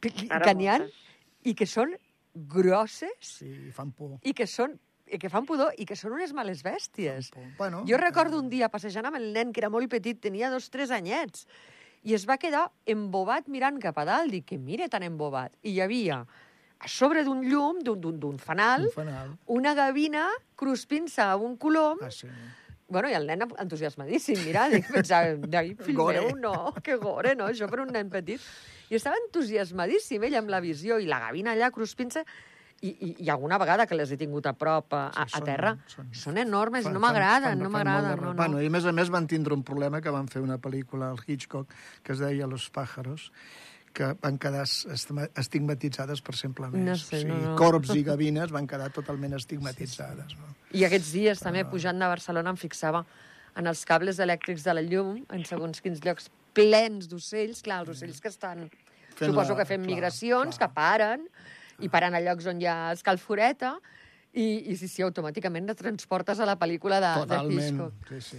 que, 0.01 0.11
que, 0.11 0.55
n'hi 0.55 0.66
ha 0.68 0.81
i 1.45 1.55
que 1.55 1.66
són 1.66 1.95
grosses 2.35 3.12
Sí, 3.21 3.71
fan 3.73 3.92
por. 3.92 4.18
i 4.23 4.33
que 4.35 4.47
són 4.47 4.79
que 5.18 5.29
fan 5.33 5.44
pudor 5.48 5.75
i 5.79 5.85
que 5.88 5.96
són 5.96 6.12
unes 6.16 6.33
males 6.33 6.62
bèsties. 6.62 7.31
Bueno, 7.59 7.85
Jo 7.88 7.96
recordo 7.98 8.38
un 8.38 8.48
dia 8.48 8.68
passejant 8.68 9.07
amb 9.07 9.16
el 9.18 9.33
nen, 9.33 9.53
que 9.53 9.61
era 9.61 9.70
molt 9.70 9.88
petit, 9.90 10.20
tenia 10.20 10.51
dos, 10.51 10.70
tres 10.70 10.90
anyets, 10.90 11.46
i 12.05 12.14
es 12.14 12.25
va 12.29 12.38
quedar 12.38 12.68
embobat 12.87 13.46
mirant 13.48 13.79
cap 13.81 13.98
a 13.98 14.05
dalt. 14.05 14.31
Dic, 14.33 14.46
que 14.46 14.59
mire 14.59 14.88
tan 14.88 15.03
embobat. 15.07 15.53
I 15.62 15.70
hi 15.77 15.81
havia, 15.85 16.22
a 16.83 16.88
sobre 16.88 17.22
d'un 17.22 17.44
llum, 17.46 17.79
d'un- 17.85 18.01
d'un 18.01 18.18
d'un 18.18 18.38
fanal, 18.38 18.87
Un 18.88 18.90
fanal. 18.96 19.37
una 19.46 19.75
gavina 19.75 20.29
cruspint-se 20.57 21.22
a 21.22 21.37
un 21.37 21.57
colom. 21.57 21.98
Ah, 22.03 22.11
sí. 22.11 22.27
Bueno, 22.92 23.09
i 23.09 23.14
el 23.14 23.25
nen 23.27 23.40
entusiasmadíssim, 23.59 24.37
mira, 24.44 24.66
dic, 24.68 24.85
pensava, 24.92 25.37
David, 25.48 25.79
fill 25.87 25.96
Gore. 25.96 26.20
meu, 26.20 26.35
no, 26.37 26.75
que 26.83 26.96
gore, 27.01 27.35
no, 27.38 27.46
això 27.48 27.68
per 27.70 27.81
un 27.81 27.88
nen 27.94 28.11
petit. 28.11 28.40
I 28.90 28.96
estava 28.98 29.16
entusiasmadíssim 29.27 30.22
ell 30.27 30.35
amb 30.42 30.51
la 30.53 30.61
visió, 30.61 30.98
i 31.01 31.07
la 31.09 31.20
gavina 31.22 31.53
allà 31.55 31.70
cruspint-se, 31.72 32.25
i, 32.83 32.90
i, 32.90 33.11
i 33.25 33.29
alguna 33.31 33.59
vegada 33.62 33.87
que 33.87 33.95
les 33.95 34.11
he 34.11 34.16
tingut 34.18 34.47
a 34.51 34.53
prop 34.59 34.92
a, 34.99 35.05
a, 35.09 35.27
Sí, 35.27 35.37
a 35.37 35.38
són- 35.38 35.47
terra, 35.47 35.73
són- 35.88 36.09
són 36.12 36.38
enormes, 36.42 36.85
Fan- 36.85 36.92
no 36.97 37.01
m'agraden, 37.05 37.59
no 37.62 37.71
m'agraden, 37.71 38.16
no, 38.21 38.33
no. 38.33 38.35
Bueno, 38.35 38.61
I 38.62 38.66
a 38.66 38.71
més 38.75 38.85
a 38.85 38.92
més 38.92 39.11
van 39.14 39.27
tindre 39.31 39.55
un 39.55 39.62
problema 39.62 40.01
que 40.03 40.11
van 40.11 40.27
fer 40.29 40.42
una 40.42 40.59
pel·lícula 40.59 41.11
al 41.14 41.21
Hitchcock 41.27 41.71
que 42.03 42.12
es 42.12 42.18
deia 42.18 42.47
Los 42.51 42.68
pájaros 42.71 43.31
que 43.92 44.14
van 44.23 44.38
quedar 44.40 44.64
estigmatitzades 45.37 46.23
per 46.25 46.35
sempre 46.37 46.68
més. 46.73 46.85
No 46.87 46.95
sé, 46.97 47.16
o 47.16 47.21
sigui, 47.21 47.33
no, 47.33 47.51
no. 47.53 47.57
Corbs 47.61 47.90
i 47.97 48.03
gavines 48.07 48.53
van 48.55 48.66
quedar 48.66 48.88
totalment 48.95 49.35
estigmatitzades. 49.37 50.33
No? 50.38 50.53
I 50.73 50.87
aquests 50.88 51.11
dies, 51.12 51.42
també, 51.45 51.64
pujant 51.68 51.99
de 52.01 52.09
Barcelona, 52.09 52.55
em 52.55 52.61
fixava 52.61 53.05
en 53.61 53.68
els 53.68 53.83
cables 53.85 54.18
elèctrics 54.25 54.64
de 54.64 54.75
la 54.79 54.81
llum, 54.87 55.18
en 55.29 55.45
segons 55.45 55.83
quins 55.85 56.01
llocs, 56.05 56.31
plens 56.57 57.09
d'ocells. 57.11 57.61
Clar, 57.66 57.83
els 57.85 57.92
ocells 57.99 58.21
que 58.25 58.33
estan... 58.33 58.64
Fent 59.12 59.29
suposo 59.29 59.53
la- 59.53 59.59
que 59.61 59.66
fent 59.68 59.83
clar, 59.85 59.90
migracions, 59.92 60.57
clar. 60.57 60.71
que 60.71 60.75
paren, 60.75 61.27
i 61.83 61.90
paren 61.92 62.14
a 62.14 62.23
llocs 62.23 62.47
on 62.51 62.62
hi 62.62 62.68
ha 62.71 62.77
escalforeta, 62.95 63.77
i, 64.33 64.73
i 64.73 64.77
sí, 64.81 64.88
sí, 64.88 65.03
automàticament 65.05 65.68
et 65.68 65.79
transportes 65.79 66.40
a 66.40 66.47
la 66.49 66.57
pel·lícula 66.61 67.03
de, 67.05 67.11
de 67.12 67.27
Totalment. 67.27 67.66
Hitchcock. 67.66 68.07
Sí, 68.09 68.21
sí. 68.31 68.38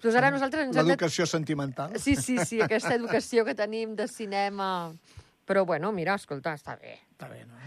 Doncs 0.00 0.16
ara 0.20 0.30
nosaltres 0.32 0.68
ens 0.68 0.76
hem 0.76 0.86
de... 0.86 0.94
L'educació 0.94 1.26
sentimental. 1.28 1.98
Sí, 2.00 2.16
sí, 2.16 2.38
sí, 2.48 2.62
aquesta 2.64 2.94
educació 2.96 3.44
que 3.44 3.56
tenim 3.58 3.92
de 3.98 4.08
cinema... 4.08 4.68
Però, 5.44 5.66
bueno, 5.68 5.90
mira, 5.92 6.14
escolta, 6.16 6.54
està 6.56 6.78
bé. 6.80 6.94
Està 7.12 7.28
bé, 7.28 7.42
no? 7.44 7.58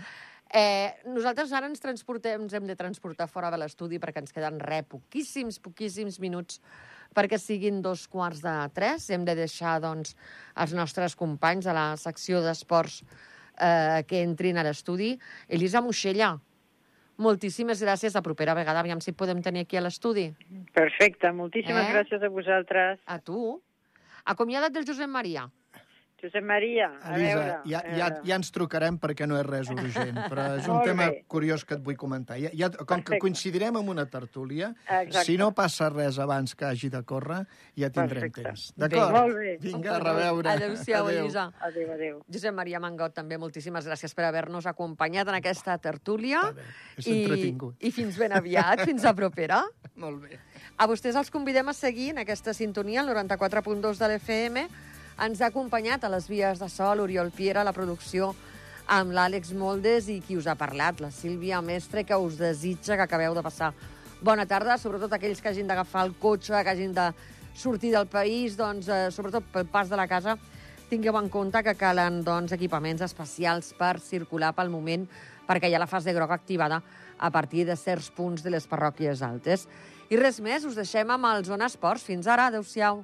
Eh, 0.58 0.90
nosaltres 1.12 1.52
ara 1.54 1.68
ens 1.70 1.84
transportem, 1.84 2.48
ens 2.48 2.56
hem 2.58 2.66
de 2.66 2.74
transportar 2.80 3.28
fora 3.30 3.52
de 3.54 3.60
l'estudi 3.62 4.00
perquè 4.02 4.24
ens 4.24 4.34
queden 4.34 4.58
re, 4.64 4.80
poquíssims, 4.88 5.60
poquíssims 5.62 6.18
minuts 6.24 6.62
perquè 7.14 7.38
siguin 7.38 7.84
dos 7.86 8.08
quarts 8.10 8.42
de 8.42 8.56
tres. 8.74 9.12
Hem 9.14 9.28
de 9.28 9.36
deixar, 9.38 9.78
doncs, 9.84 10.16
els 10.58 10.74
nostres 10.74 11.14
companys 11.20 11.70
de 11.70 11.78
la 11.78 11.92
secció 12.02 12.42
d'esports 12.42 13.04
eh, 13.60 14.04
que 14.08 14.22
entrin 14.24 14.58
a 14.58 14.64
l'estudi. 14.64 15.18
Elisa 15.48 15.82
Moixella, 15.82 16.38
moltíssimes 17.18 17.82
gràcies. 17.84 18.14
La 18.16 18.22
propera 18.22 18.54
vegada, 18.54 18.80
aviam 18.80 19.02
si 19.02 19.12
podem 19.14 19.42
tenir 19.42 19.66
aquí 19.66 19.78
a 19.78 19.82
l'estudi. 19.82 20.30
Perfecte, 20.74 21.32
moltíssimes 21.32 21.88
Eh? 21.90 21.94
gràcies 21.94 22.24
a 22.24 22.30
vosaltres. 22.30 23.00
A 23.06 23.20
tu. 23.20 23.62
Acomiada't 24.26 24.74
del 24.74 24.86
Josep 24.86 25.08
Maria. 25.10 25.50
Josep 26.18 26.42
Maria, 26.44 26.88
a 27.04 27.14
Elisa, 27.14 27.34
veure... 27.38 27.56
ja, 27.70 27.80
ja, 27.94 28.08
ja 28.26 28.38
ens 28.40 28.48
trucarem 28.50 28.96
perquè 28.98 29.28
no 29.30 29.36
és 29.38 29.44
res 29.46 29.68
urgent, 29.70 30.16
però 30.32 30.48
és 30.58 30.66
un 30.66 30.74
Molt 30.80 30.88
tema 30.90 31.06
bé. 31.14 31.20
curiós 31.30 31.62
que 31.64 31.76
et 31.78 31.84
vull 31.86 31.96
comentar. 31.96 32.40
Ja, 32.42 32.50
ja, 32.58 32.72
com 32.72 32.86
que 33.04 33.12
Perfecte. 33.12 33.20
coincidirem 33.22 33.78
amb 33.78 33.92
una 33.94 34.08
tertúlia, 34.10 34.72
Exacte. 34.88 35.28
si 35.28 35.36
no 35.38 35.52
passa 35.54 35.92
res 35.94 36.18
abans 36.18 36.56
que 36.58 36.66
hagi 36.66 36.90
de 36.90 37.04
córrer, 37.06 37.44
ja 37.78 37.92
tindrem 37.94 38.32
Perfecte. 38.32 38.48
temps. 38.48 38.74
D'acord? 38.76 39.14
Molt 39.14 39.38
bé. 39.38 39.54
Vinga, 39.62 39.94
a 39.94 40.00
reveure. 40.00 40.50
Adéu-siau, 40.56 41.06
Adéu. 41.06 41.28
Elisa. 41.28 41.46
Adéu, 41.70 41.94
adéu. 41.94 42.18
Josep 42.34 42.58
Maria 42.64 42.82
Mangot, 42.82 43.14
també 43.14 43.38
moltíssimes 43.38 43.86
gràcies 43.86 44.18
per 44.18 44.26
haver-nos 44.26 44.66
acompanyat 44.66 45.30
en 45.30 45.38
aquesta 45.38 45.78
tertúlia. 45.78 46.42
És 46.98 47.06
entretingut. 47.14 47.78
I 47.78 47.94
fins 47.94 48.18
ben 48.18 48.34
aviat, 48.34 48.82
fins 48.90 49.06
a 49.06 49.14
propera. 49.14 49.62
Molt 50.02 50.26
bé. 50.26 50.42
A 50.82 50.90
vostès 50.90 51.14
els 51.16 51.30
convidem 51.30 51.70
a 51.70 51.78
seguir 51.78 52.10
en 52.16 52.26
aquesta 52.26 52.58
sintonia, 52.58 53.06
el 53.06 53.14
94.2 53.14 54.02
de 54.02 54.16
l'FM. 54.16 54.68
Ens 55.18 55.40
ha 55.42 55.48
acompanyat 55.50 56.04
a 56.06 56.12
les 56.14 56.28
vies 56.30 56.60
de 56.62 56.68
sol 56.70 57.00
Oriol 57.02 57.32
Piera, 57.34 57.64
la 57.66 57.74
producció 57.74 58.36
amb 58.94 59.16
l'Àlex 59.18 59.50
Moldes 59.58 60.12
i 60.14 60.20
qui 60.22 60.38
us 60.38 60.46
ha 60.46 60.54
parlat, 60.56 61.02
la 61.02 61.10
Sílvia 61.10 61.58
Mestre, 61.66 62.04
que 62.06 62.16
us 62.22 62.38
desitja 62.38 62.96
que 62.96 63.08
acabeu 63.08 63.34
de 63.34 63.42
passar 63.42 63.72
bona 64.22 64.46
tarda, 64.46 64.78
sobretot 64.78 65.16
aquells 65.18 65.42
que 65.42 65.50
hagin 65.50 65.68
d'agafar 65.68 66.06
el 66.06 66.14
cotxe, 66.22 66.62
que 66.62 66.70
hagin 66.70 66.94
de 66.94 67.08
sortir 67.58 67.92
del 67.96 68.06
país, 68.06 68.58
doncs, 68.58 68.88
eh, 68.94 69.10
sobretot 69.12 69.50
pel 69.54 69.66
pas 69.66 69.90
de 69.90 69.98
la 69.98 70.08
casa, 70.08 70.38
tingueu 70.90 71.18
en 71.18 71.30
compte 71.30 71.64
que 71.66 71.76
calen 71.76 72.22
doncs, 72.24 72.54
equipaments 72.54 73.02
especials 73.02 73.74
per 73.74 73.98
circular 74.00 74.54
pel 74.54 74.70
moment, 74.70 75.10
perquè 75.50 75.70
hi 75.70 75.76
ha 75.76 75.82
la 75.82 75.90
fase 75.90 76.14
groga 76.14 76.38
activada 76.38 76.84
a 77.18 77.32
partir 77.32 77.66
de 77.66 77.76
certs 77.76 78.12
punts 78.12 78.46
de 78.46 78.54
les 78.54 78.70
parròquies 78.70 79.26
altes. 79.26 79.68
I 80.10 80.22
res 80.22 80.40
més, 80.40 80.64
us 80.64 80.78
deixem 80.78 81.10
amb 81.10 81.34
el 81.34 81.46
Zona 81.46 81.66
Esports. 81.66 82.06
Fins 82.06 82.28
ara, 82.30 82.48
adeu-siau. 82.54 83.04